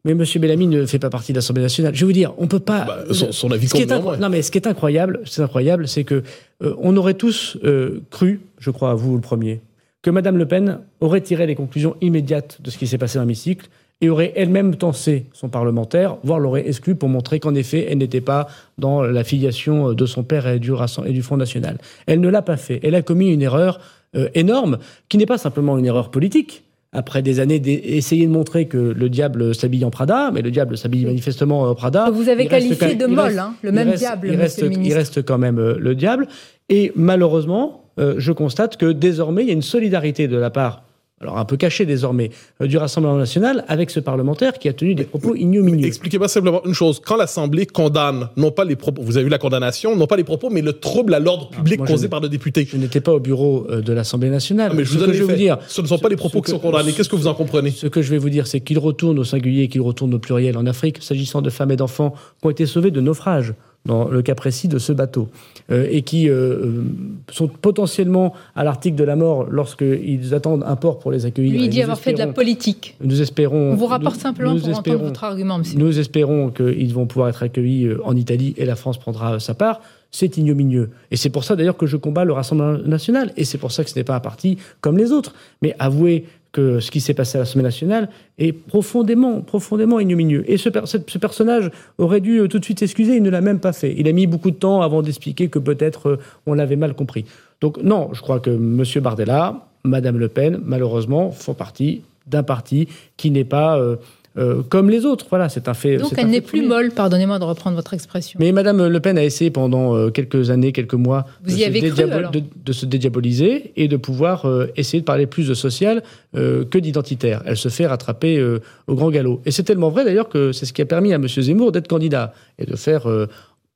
[0.04, 1.94] Mais, Monsieur Bellamy ne fait pas partie de l'Assemblée nationale.
[1.96, 2.86] Je vais vous dire, on peut pas.
[2.86, 4.20] Bah, son- son avis ce qui est.
[4.20, 6.24] Non, mais ce qui est incroyable, c'est incroyable, c'est que
[6.64, 9.62] euh, on aurait tous euh, cru, je crois à vous le premier,
[10.02, 13.24] que Madame Le Pen aurait tiré les conclusions immédiates de ce qui s'est passé dans
[13.24, 13.68] l'hémicycle
[14.02, 18.20] et aurait elle-même tensé son parlementaire, voire l'aurait exclu pour montrer qu'en effet, elle n'était
[18.22, 18.48] pas
[18.78, 21.78] dans la filiation de son père et du, Rassem- et du Front National.
[22.08, 22.80] Elle ne l'a pas fait.
[22.84, 23.80] Elle a commis une erreur
[24.16, 26.64] euh, énorme, qui n'est pas simplement une erreur politique.
[26.94, 30.78] Après des années d'essayer de montrer que le diable s'habille en Prada, mais le diable
[30.78, 32.10] s'habille manifestement en Prada.
[32.10, 35.38] Vous avez qualifié de molle, hein, le même reste- diable, il monsieur reste, il quand
[35.38, 36.28] même euh, le diable.
[36.68, 40.84] Et malheureusement, euh, je constate que désormais, il y a une solidarité de la part,
[41.22, 44.96] alors un peu cachée désormais, euh, du Rassemblement national avec ce parlementaire qui a tenu
[44.96, 45.86] des propos ignominieux.
[45.88, 47.00] Expliquez-moi simplement une chose.
[47.06, 50.24] Quand l'Assemblée condamne, non pas les propos, vous avez vu la condamnation, non pas les
[50.24, 52.68] propos, mais le trouble à l'ordre public moi, causé par le député.
[52.70, 54.70] Je n'étais pas au bureau euh, de l'Assemblée nationale.
[54.74, 55.38] Ah, mais je Ce vous que je les vais vous faits.
[55.40, 56.92] dire, Ce ne sont pas les propos qui sont condamnés.
[56.94, 57.72] Qu'est-ce que vous en comprenez?
[57.72, 60.58] Ce que je vais vous dire, c'est qu'il retourne au singulier, qu'il retourne au pluriel
[60.58, 63.54] en Afrique, s'agissant de femmes et d'enfants qui ont été sauvés de naufrage,
[63.86, 65.28] dans le cas précis de ce bateau,
[65.72, 66.84] euh, et qui euh, euh,
[67.32, 71.54] sont potentiellement à l'article de la mort lorsqu'ils attendent un port pour les accueillir.
[71.54, 72.96] Lui, il dit avoir fait de la politique.
[73.04, 73.72] Nous espérons.
[73.72, 75.80] On vous rapporte nous- simplement nous pour entendre espérons- votre argument, monsieur.
[75.80, 79.82] Nous espérons qu'ils vont pouvoir être accueillis en Italie et la France prendra sa part.
[80.14, 80.90] C'est ignominieux.
[81.10, 83.32] Et c'est pour ça d'ailleurs que je combats le Rassemblement national.
[83.38, 85.34] Et c'est pour ça que ce n'est pas un parti comme les autres.
[85.62, 90.44] Mais avouez que ce qui s'est passé à l'Assemblée nationale est profondément, profondément ignominieux.
[90.52, 93.60] Et ce, ce, personnage aurait dû euh, tout de suite s'excuser, il ne l'a même
[93.60, 93.94] pas fait.
[93.98, 97.26] Il a mis beaucoup de temps avant d'expliquer que peut-être euh, on l'avait mal compris.
[97.62, 98.84] Donc non, je crois que M.
[99.02, 102.88] Bardella, Mme Le Pen, malheureusement, font partie d'un parti
[103.18, 103.80] qui n'est pas...
[103.80, 103.96] Euh,
[104.38, 105.26] euh, comme les autres.
[105.30, 105.98] Voilà, c'est un fait.
[105.98, 108.40] Donc elle n'est plus molle, pardonnez-moi de reprendre votre expression.
[108.42, 112.72] Mais Madame Le Pen a essayé pendant euh, quelques années, quelques mois, de, se de,
[112.72, 116.02] se dédiaboliser et de pouvoir euh, essayer de parler plus de social
[116.34, 117.44] que d'identitaire.
[117.46, 118.42] Elle se fait rattraper
[118.88, 119.42] au grand galop.
[119.46, 121.28] Et c'est tellement vrai d'ailleurs que c'est ce qui a permis à M.
[121.28, 123.06] Zemmour d'être candidat et de faire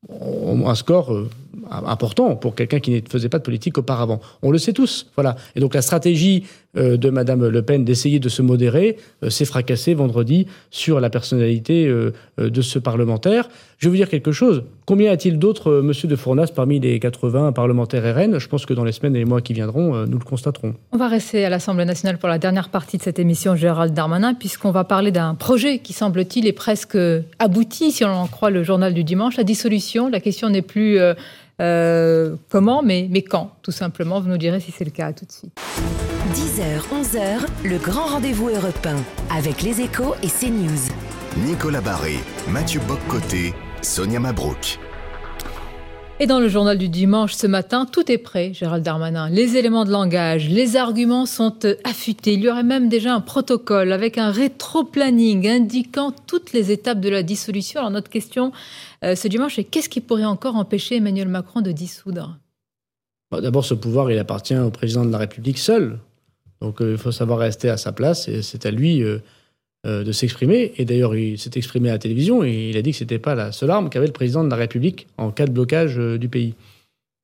[0.09, 1.25] un score
[1.69, 4.19] important pour quelqu'un qui ne faisait pas de politique auparavant.
[4.41, 5.07] On le sait tous.
[5.15, 5.35] Voilà.
[5.55, 6.43] Et donc la stratégie
[6.77, 11.09] euh, de Madame Le Pen d'essayer de se modérer euh, s'est fracassée vendredi sur la
[11.09, 13.47] personnalité euh, de ce parlementaire.
[13.77, 14.63] Je vais vous dire quelque chose.
[14.85, 18.83] Combien a-t-il d'autres Monsieur de Fournas parmi les 80 parlementaires RN Je pense que dans
[18.83, 20.75] les semaines et les mois qui viendront, nous le constaterons.
[20.91, 24.33] On va rester à l'Assemblée nationale pour la dernière partie de cette émission, Gérald Darmanin,
[24.33, 26.97] puisqu'on va parler d'un projet qui, semble-t-il, est presque
[27.39, 29.35] abouti, si on en croit le journal du dimanche.
[29.35, 30.99] La dissolution, la question n'est plus
[31.61, 34.19] euh, comment, mais, mais quand, tout simplement.
[34.19, 35.13] Vous nous direz si c'est le cas.
[35.13, 35.57] tout de suite.
[36.33, 38.97] 10h, 11h, le grand rendez-vous européen
[39.35, 40.91] avec les échos et CNews.
[41.45, 42.15] Nicolas Barré,
[42.49, 44.79] Mathieu Boccoté, Sonia Mabrouk.
[46.17, 49.29] Et dans le journal du dimanche ce matin, tout est prêt, Gérald Darmanin.
[49.29, 52.35] Les éléments de langage, les arguments sont affûtés.
[52.35, 57.09] Il y aurait même déjà un protocole avec un rétro-planning indiquant toutes les étapes de
[57.09, 57.81] la dissolution.
[57.81, 58.53] Alors notre question
[59.03, 62.37] euh, ce dimanche est qu'est-ce qui pourrait encore empêcher Emmanuel Macron de dissoudre?
[63.31, 65.99] D'abord, ce pouvoir, il appartient au président de la République seul.
[66.61, 69.19] Donc euh, il faut savoir rester à sa place et c'est à lui euh, euh,
[69.85, 70.73] de s'exprimer.
[70.77, 73.19] Et d'ailleurs, il s'est exprimé à la télévision et il a dit que ce n'était
[73.19, 76.17] pas la seule arme qu'avait le président de la République en cas de blocage euh,
[76.17, 76.55] du pays.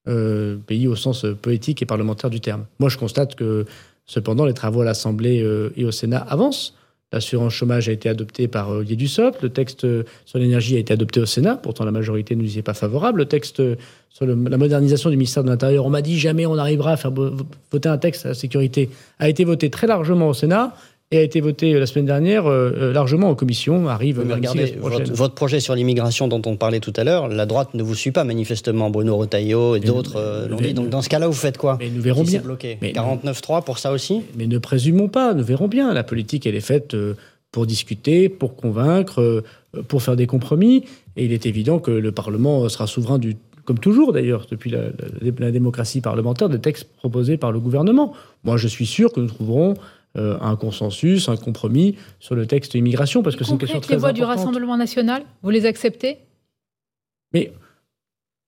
[0.08, 2.66] Euh, pays au sens poétique et parlementaire du terme.
[2.80, 3.66] Moi, je constate que,
[4.08, 5.46] cependant, les travaux à l'Assemblée
[5.76, 6.74] et au Sénat avancent.
[7.14, 9.44] L'assurance chômage a été adoptée par Olivier Dussopt.
[9.44, 9.86] Le texte
[10.26, 11.56] sur l'énergie a été adopté au Sénat.
[11.56, 13.20] Pourtant, la majorité ne nous y est pas favorable.
[13.20, 13.62] Le texte
[14.10, 17.12] sur la modernisation du ministère de l'Intérieur, on m'a dit jamais on arrivera à faire
[17.12, 18.90] voter un texte à la sécurité,
[19.20, 20.74] a été voté très largement au Sénat
[21.12, 23.90] et a été voté la semaine dernière euh, euh, largement en commission.
[23.90, 27.74] Arrive Mais regardez, votre, projet sur l'immigration dont on parlait tout à l'heure, la droite
[27.74, 28.90] ne vous suit pas manifestement.
[28.90, 30.74] Bruno Retailleau et d'autres euh, l'ont dit.
[30.74, 32.40] Donc dans ce cas-là, vous faites quoi Mais nous verrons bien.
[32.42, 32.78] bloqué.
[32.82, 35.94] 49-3 pour ça aussi Mais ne présumons pas, nous verrons bien.
[35.94, 36.96] La politique, elle est faite
[37.52, 39.44] pour discuter, pour convaincre,
[39.90, 40.86] pour faire des compromis.
[41.18, 44.86] Et il est évident que le Parlement sera souverain du comme toujours d'ailleurs, depuis la,
[45.38, 48.12] la, démocratie parlementaire, des textes proposés par le gouvernement.
[48.44, 49.76] Moi, je suis sûr que nous trouverons
[50.18, 53.96] euh, un consensus, un compromis sur le texte immigration, parce que c'est une question très
[53.96, 54.18] importante.
[54.18, 56.18] Les voix du Rassemblement national, vous les acceptez?
[57.34, 57.54] Mais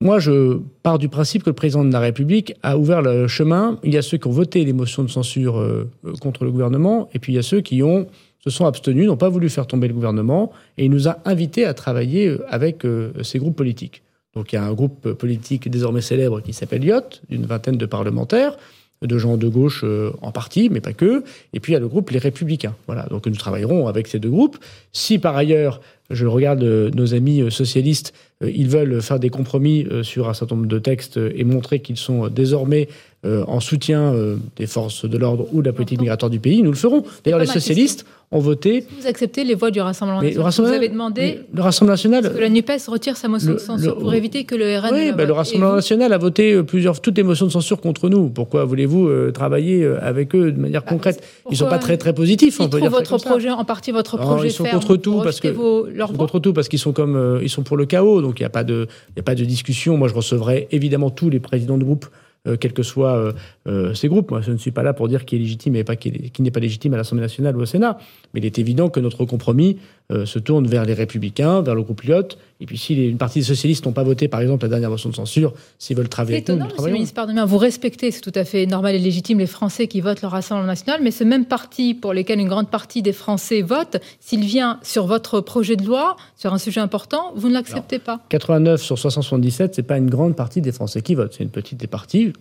[0.02, 3.78] moi, je pars du principe que le président de la République a ouvert le chemin.
[3.82, 5.90] Il y a ceux qui ont voté les motions de censure euh,
[6.20, 8.08] contre le gouvernement, et puis il y a ceux qui ont
[8.40, 11.64] se sont abstenus, n'ont pas voulu faire tomber le gouvernement, et il nous a invités
[11.64, 12.82] à travailler euh, avec
[13.22, 14.02] ces groupes politiques.
[14.34, 17.86] Donc il y a un groupe politique désormais célèbre qui s'appelle IOT, d'une vingtaine de
[17.86, 18.58] parlementaires,
[19.04, 21.24] de gens de gauche euh, en partie, mais pas que.
[21.52, 22.74] Et puis il y a le groupe Les Républicains.
[22.86, 24.58] Voilà, donc nous travaillerons avec ces deux groupes.
[24.92, 25.80] Si par ailleurs,
[26.10, 30.56] je regarde euh, nos amis euh, socialistes, ils veulent faire des compromis sur un certain
[30.56, 32.88] nombre de textes et montrer qu'ils sont désormais
[33.24, 34.14] en soutien
[34.56, 37.04] des forces de l'ordre ou de la politique migratoire du pays, nous le ferons.
[37.24, 38.04] D'ailleurs, les socialistes
[38.34, 38.84] ont voté.
[39.00, 40.52] Vous acceptez les voix du Rassemblement national.
[40.52, 41.40] Vous avez demandé.
[41.54, 42.34] Le Rassemblement national.
[42.34, 44.90] que la NUPES retire sa motion de censure pour éviter que le RN.
[44.92, 48.08] Oui, ben, le Rassemblement national a voté euh, plusieurs, toutes les motions de censure contre
[48.08, 48.28] nous.
[48.28, 51.22] Pourquoi voulez-vous euh, travailler euh, avec eux de manière bah, concrète?
[51.48, 52.56] Ils ne sont pas très très positifs.
[52.58, 54.48] Ils on peut dire votre projet, en partie votre projet.
[54.48, 57.40] ils sont contre tout parce que vos, ils sont contre tout parce qu'ils sont comme
[57.42, 58.20] ils sont pour le chaos.
[58.20, 59.96] Donc il n'y a pas de il a pas de discussion.
[59.96, 62.06] Moi, je recevrai évidemment tous les présidents de groupe
[62.46, 63.32] euh, quels que soient
[63.66, 64.30] euh, euh, ces groupes.
[64.30, 66.50] Moi, je ne suis pas là pour dire qui est légitime et pas qui, n'est
[66.50, 67.98] pas légitime à l'Assemblée nationale ou au Sénat.
[68.32, 69.78] Mais il est évident que notre compromis
[70.10, 72.28] se tourne vers les Républicains, vers le groupe Lyot.
[72.60, 75.08] Et puis, si une partie des socialistes n'ont pas voté, par exemple, la dernière motion
[75.08, 78.66] de censure, s'ils veulent travailler avec nous, nous ministre, vous respectez, c'est tout à fait
[78.66, 82.12] normal et légitime, les Français qui votent le Rassemblement national, mais ce même parti pour
[82.12, 86.52] lequel une grande partie des Français votent, s'il vient sur votre projet de loi, sur
[86.52, 90.60] un sujet important, vous ne l'acceptez pas 89 sur 677, c'est pas une grande partie
[90.60, 92.32] des Français qui votent, c'est une petite des parties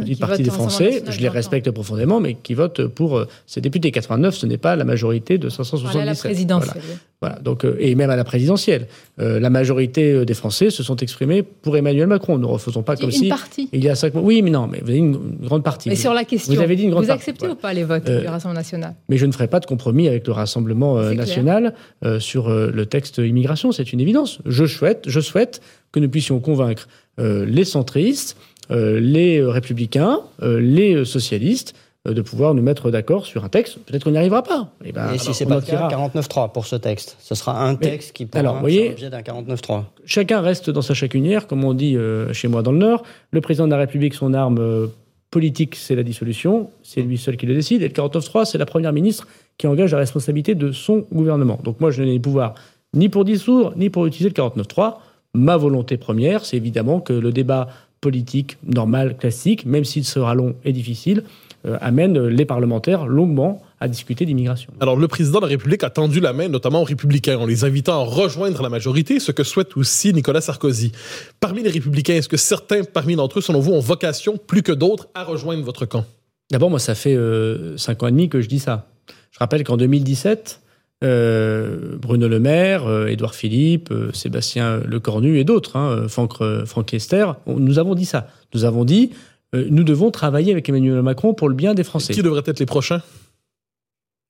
[0.00, 3.90] petite partie des Français, je les respecte profondément, mais qui votent pour euh, ces députés.
[3.90, 5.92] 89, ce n'est pas la majorité de 577.
[5.92, 6.82] Voilà, la présidentielle.
[7.20, 7.38] Voilà.
[7.40, 8.88] donc, euh, et même à la présidentielle.
[9.20, 12.36] Euh, la majorité des Français se sont exprimés pour Emmanuel Macron.
[12.38, 13.28] Ne refaisons pas comme une si.
[13.28, 13.68] Partie.
[13.72, 14.22] Il y a cinq mois.
[14.22, 15.88] Oui, mais non, mais vous avez une, grande partie.
[15.88, 16.54] Mais sur la question.
[16.54, 18.94] Vous avez dit une grande Vous acceptez ou pas les votes du Rassemblement national?
[19.08, 21.74] Mais je ne ferai pas de compromis avec le Rassemblement national
[22.18, 23.72] sur le texte immigration.
[23.72, 24.38] C'est une évidence.
[24.44, 26.88] Je souhaite, je souhaite que nous puissions convaincre
[27.18, 33.48] les centristes euh, les républicains, euh, les socialistes, de pouvoir nous mettre d'accord sur un
[33.48, 33.78] texte.
[33.80, 34.70] Peut-être qu'on n'y arrivera pas.
[34.84, 37.16] Et, ben, et si c'est pas le cas, 49.3 pour ce texte.
[37.18, 39.82] Ce sera un texte qui pourra alors, voyez, l'objet d'un 49.3.
[40.04, 41.96] Chacun reste dans sa chacunière, comme on dit
[42.32, 43.02] chez moi dans le Nord.
[43.32, 44.88] Le président de la République, son arme
[45.30, 46.70] politique, c'est la dissolution.
[46.82, 47.82] C'est lui seul qui le décide.
[47.82, 49.26] Et le 49.3, c'est la première ministre
[49.58, 51.58] qui engage la responsabilité de son gouvernement.
[51.64, 52.54] Donc moi, je n'ai les pouvoirs
[52.94, 54.94] ni pour dissoudre, ni pour utiliser le 49.3.
[55.34, 57.68] Ma volonté première, c'est évidemment que le débat
[58.00, 61.24] politique normal, classique, même s'il sera long et difficile,
[61.66, 64.72] euh, amène les parlementaires longuement à discuter d'immigration.
[64.80, 67.64] Alors, le président de la République a tendu la main, notamment aux républicains, en les
[67.64, 70.92] invitant à rejoindre la majorité, ce que souhaite aussi Nicolas Sarkozy.
[71.40, 74.72] Parmi les républicains, est-ce que certains parmi d'entre eux, selon vous, ont vocation, plus que
[74.72, 76.04] d'autres, à rejoindre votre camp?
[76.50, 78.88] D'abord, moi, ça fait euh, cinq ans et demi que je dis ça.
[79.32, 80.60] Je rappelle qu'en 2017,
[81.04, 86.94] euh, Bruno Le Maire, euh, Édouard Philippe, euh, Sébastien Lecornu et d'autres, hein, Franck, Franck
[86.94, 88.28] Esther, nous avons dit ça.
[88.54, 89.10] Nous avons dit,
[89.52, 92.14] nous devons travailler avec Emmanuel Macron pour le bien des Français.
[92.14, 93.02] qui devraient être les prochains?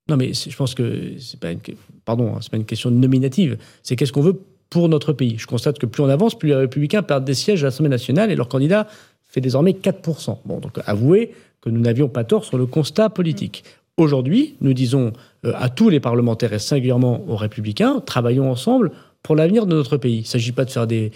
[0.08, 1.58] Non, mais je pense que c'est pas une,
[2.04, 3.58] pardon, hein, c'est pas une question nominative.
[3.82, 4.40] C'est qu'est-ce qu'on veut
[4.70, 5.36] pour notre pays?
[5.38, 8.30] Je constate que plus on avance, plus les Républicains perdent des sièges à l'Assemblée nationale
[8.30, 8.86] et leur candidat
[9.24, 10.38] fait désormais 4%.
[10.44, 13.64] Bon, donc avouez que nous n'avions pas tort sur le constat politique.
[13.98, 15.14] Aujourd'hui, nous disons
[15.46, 18.92] euh, à tous les parlementaires et singulièrement aux républicains, travaillons ensemble
[19.22, 20.16] pour l'avenir de notre pays.
[20.16, 21.12] Il ne s'agit pas de faire des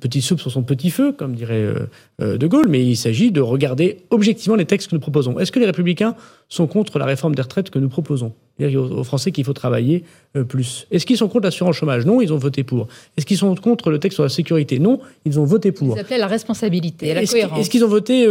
[0.00, 1.86] petits soupe sur son petit feu, comme dirait euh,
[2.22, 5.38] euh, De Gaulle, mais il s'agit de regarder objectivement les textes que nous proposons.
[5.38, 6.14] Est-ce que les républicains
[6.48, 8.32] sont contre la réforme des retraites que nous proposons?
[8.58, 10.04] Il aux Français qu'il faut travailler
[10.48, 10.86] plus.
[10.92, 12.06] Est-ce qu'ils sont contre l'assurance chômage?
[12.06, 12.86] Non, ils ont voté pour.
[13.16, 14.78] Est-ce qu'ils sont contre le texte sur la sécurité?
[14.78, 15.96] Non, ils ont voté pour.
[15.96, 17.58] Ils appelaient la responsabilité, la cohérence.
[17.58, 18.28] Est-ce qu'ils ont voté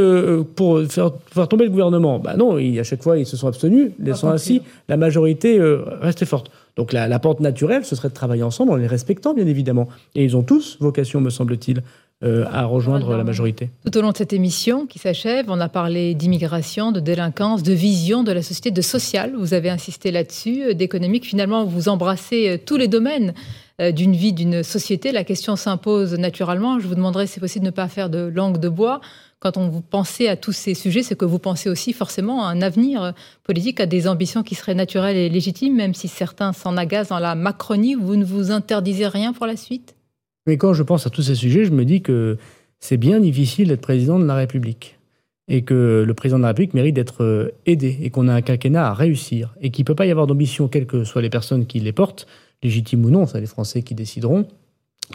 [0.55, 2.19] pour faire, faire, tomber le gouvernement?
[2.19, 5.59] Bah Non, à chaque fois, ils se sont abstenus, laissant ainsi la majorité
[5.99, 6.49] rester forte.
[6.75, 9.87] Donc la, pente naturelle, ce serait de travailler ensemble en les respectant, bien évidemment.
[10.15, 11.83] Et ils ont tous vocation, me semble-t-il,
[12.23, 13.69] euh, à rejoindre la majorité.
[13.85, 17.73] Tout au long de cette émission qui s'achève, on a parlé d'immigration, de délinquance, de
[17.73, 19.33] vision de la société, de social.
[19.37, 21.25] Vous avez insisté là-dessus, euh, d'économique.
[21.25, 23.33] Finalement, vous embrassez euh, tous les domaines
[23.79, 25.11] d'une vie, d'une société.
[25.11, 26.79] La question s'impose naturellement.
[26.79, 29.01] Je vous demanderai si c'est possible de ne pas faire de langue de bois
[29.43, 32.49] quand on vous pensez à tous ces sujets, c'est que vous pensez aussi forcément à
[32.49, 33.13] un avenir
[33.43, 37.19] politique, à des ambitions qui seraient naturelles et légitimes, même si certains s'en agacent dans
[37.19, 37.95] la Macronie.
[37.95, 39.95] Vous ne vous interdisez rien pour la suite?
[40.47, 42.37] Mais quand je pense à tous ces sujets, je me dis que
[42.79, 44.97] c'est bien difficile d'être président de la République
[45.49, 48.41] et que le président de la République mérite d'être euh, aidé et qu'on a un
[48.41, 51.29] quinquennat à réussir et qu'il ne peut pas y avoir d'ambition, quelles que soient les
[51.29, 52.27] personnes qui les portent,
[52.63, 54.47] légitimes ou non, c'est les Français qui décideront,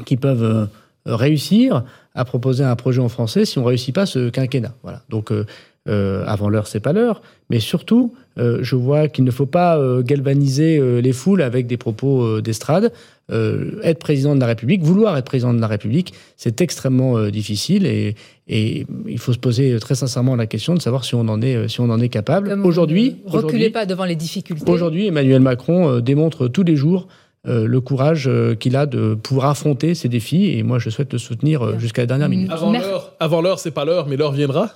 [0.04, 0.66] qui peuvent euh,
[1.14, 1.84] réussir
[2.18, 4.74] à proposer un projet en français si on ne réussit pas ce quinquennat.
[4.82, 5.02] Voilà.
[5.08, 5.46] Donc, euh,
[5.88, 7.22] euh, avant l'heure, c'est pas l'heure.
[7.48, 12.40] Mais surtout, euh, je vois qu'il ne faut pas galvaniser les foules avec des propos
[12.40, 12.92] d'estrade.
[13.30, 18.16] être président de la République, vouloir être président de la République, c'est extrêmement difficile et,
[18.48, 21.68] et, il faut se poser très sincèrement la question de savoir si on en est,
[21.68, 22.58] si on en est capable.
[22.64, 24.70] Aujourd'hui, reculez pas devant les difficultés.
[24.70, 27.06] Aujourd'hui, Emmanuel Macron démontre tous les jours
[27.48, 30.50] le courage euh, qu'il a de pouvoir affronter ces défis.
[30.56, 32.50] Et moi, je souhaite le soutenir euh, jusqu'à la dernière minute.
[33.20, 34.70] Avant l'heure, c'est pas l'heure, mais l'heure viendra.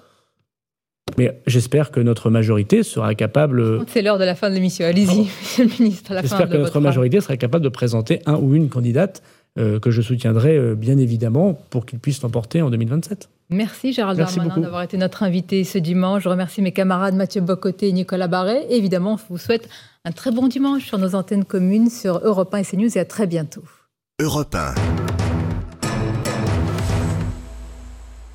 [1.18, 3.84] Mais j'espère que notre majorité sera capable.
[3.88, 4.86] C'est l'heure de la fin de l'émission.
[4.86, 6.14] Allez-y, Monsieur le ministre.
[6.22, 9.22] J'espère que notre majorité sera capable de présenter un ou une candidate
[9.56, 13.28] que je soutiendrai bien évidemment pour qu'il puisse l'emporter en 2027.
[13.50, 16.22] Merci Gérald Darmanin d'avoir été notre invité ce dimanche.
[16.22, 18.66] Je remercie mes camarades Mathieu Bocoté et Nicolas Barret.
[18.70, 19.68] évidemment, je vous souhaite
[20.04, 23.04] un très bon dimanche sur nos antennes communes sur Europe 1 et CNews et à
[23.04, 23.62] très bientôt.
[24.20, 25.11] Europe 1.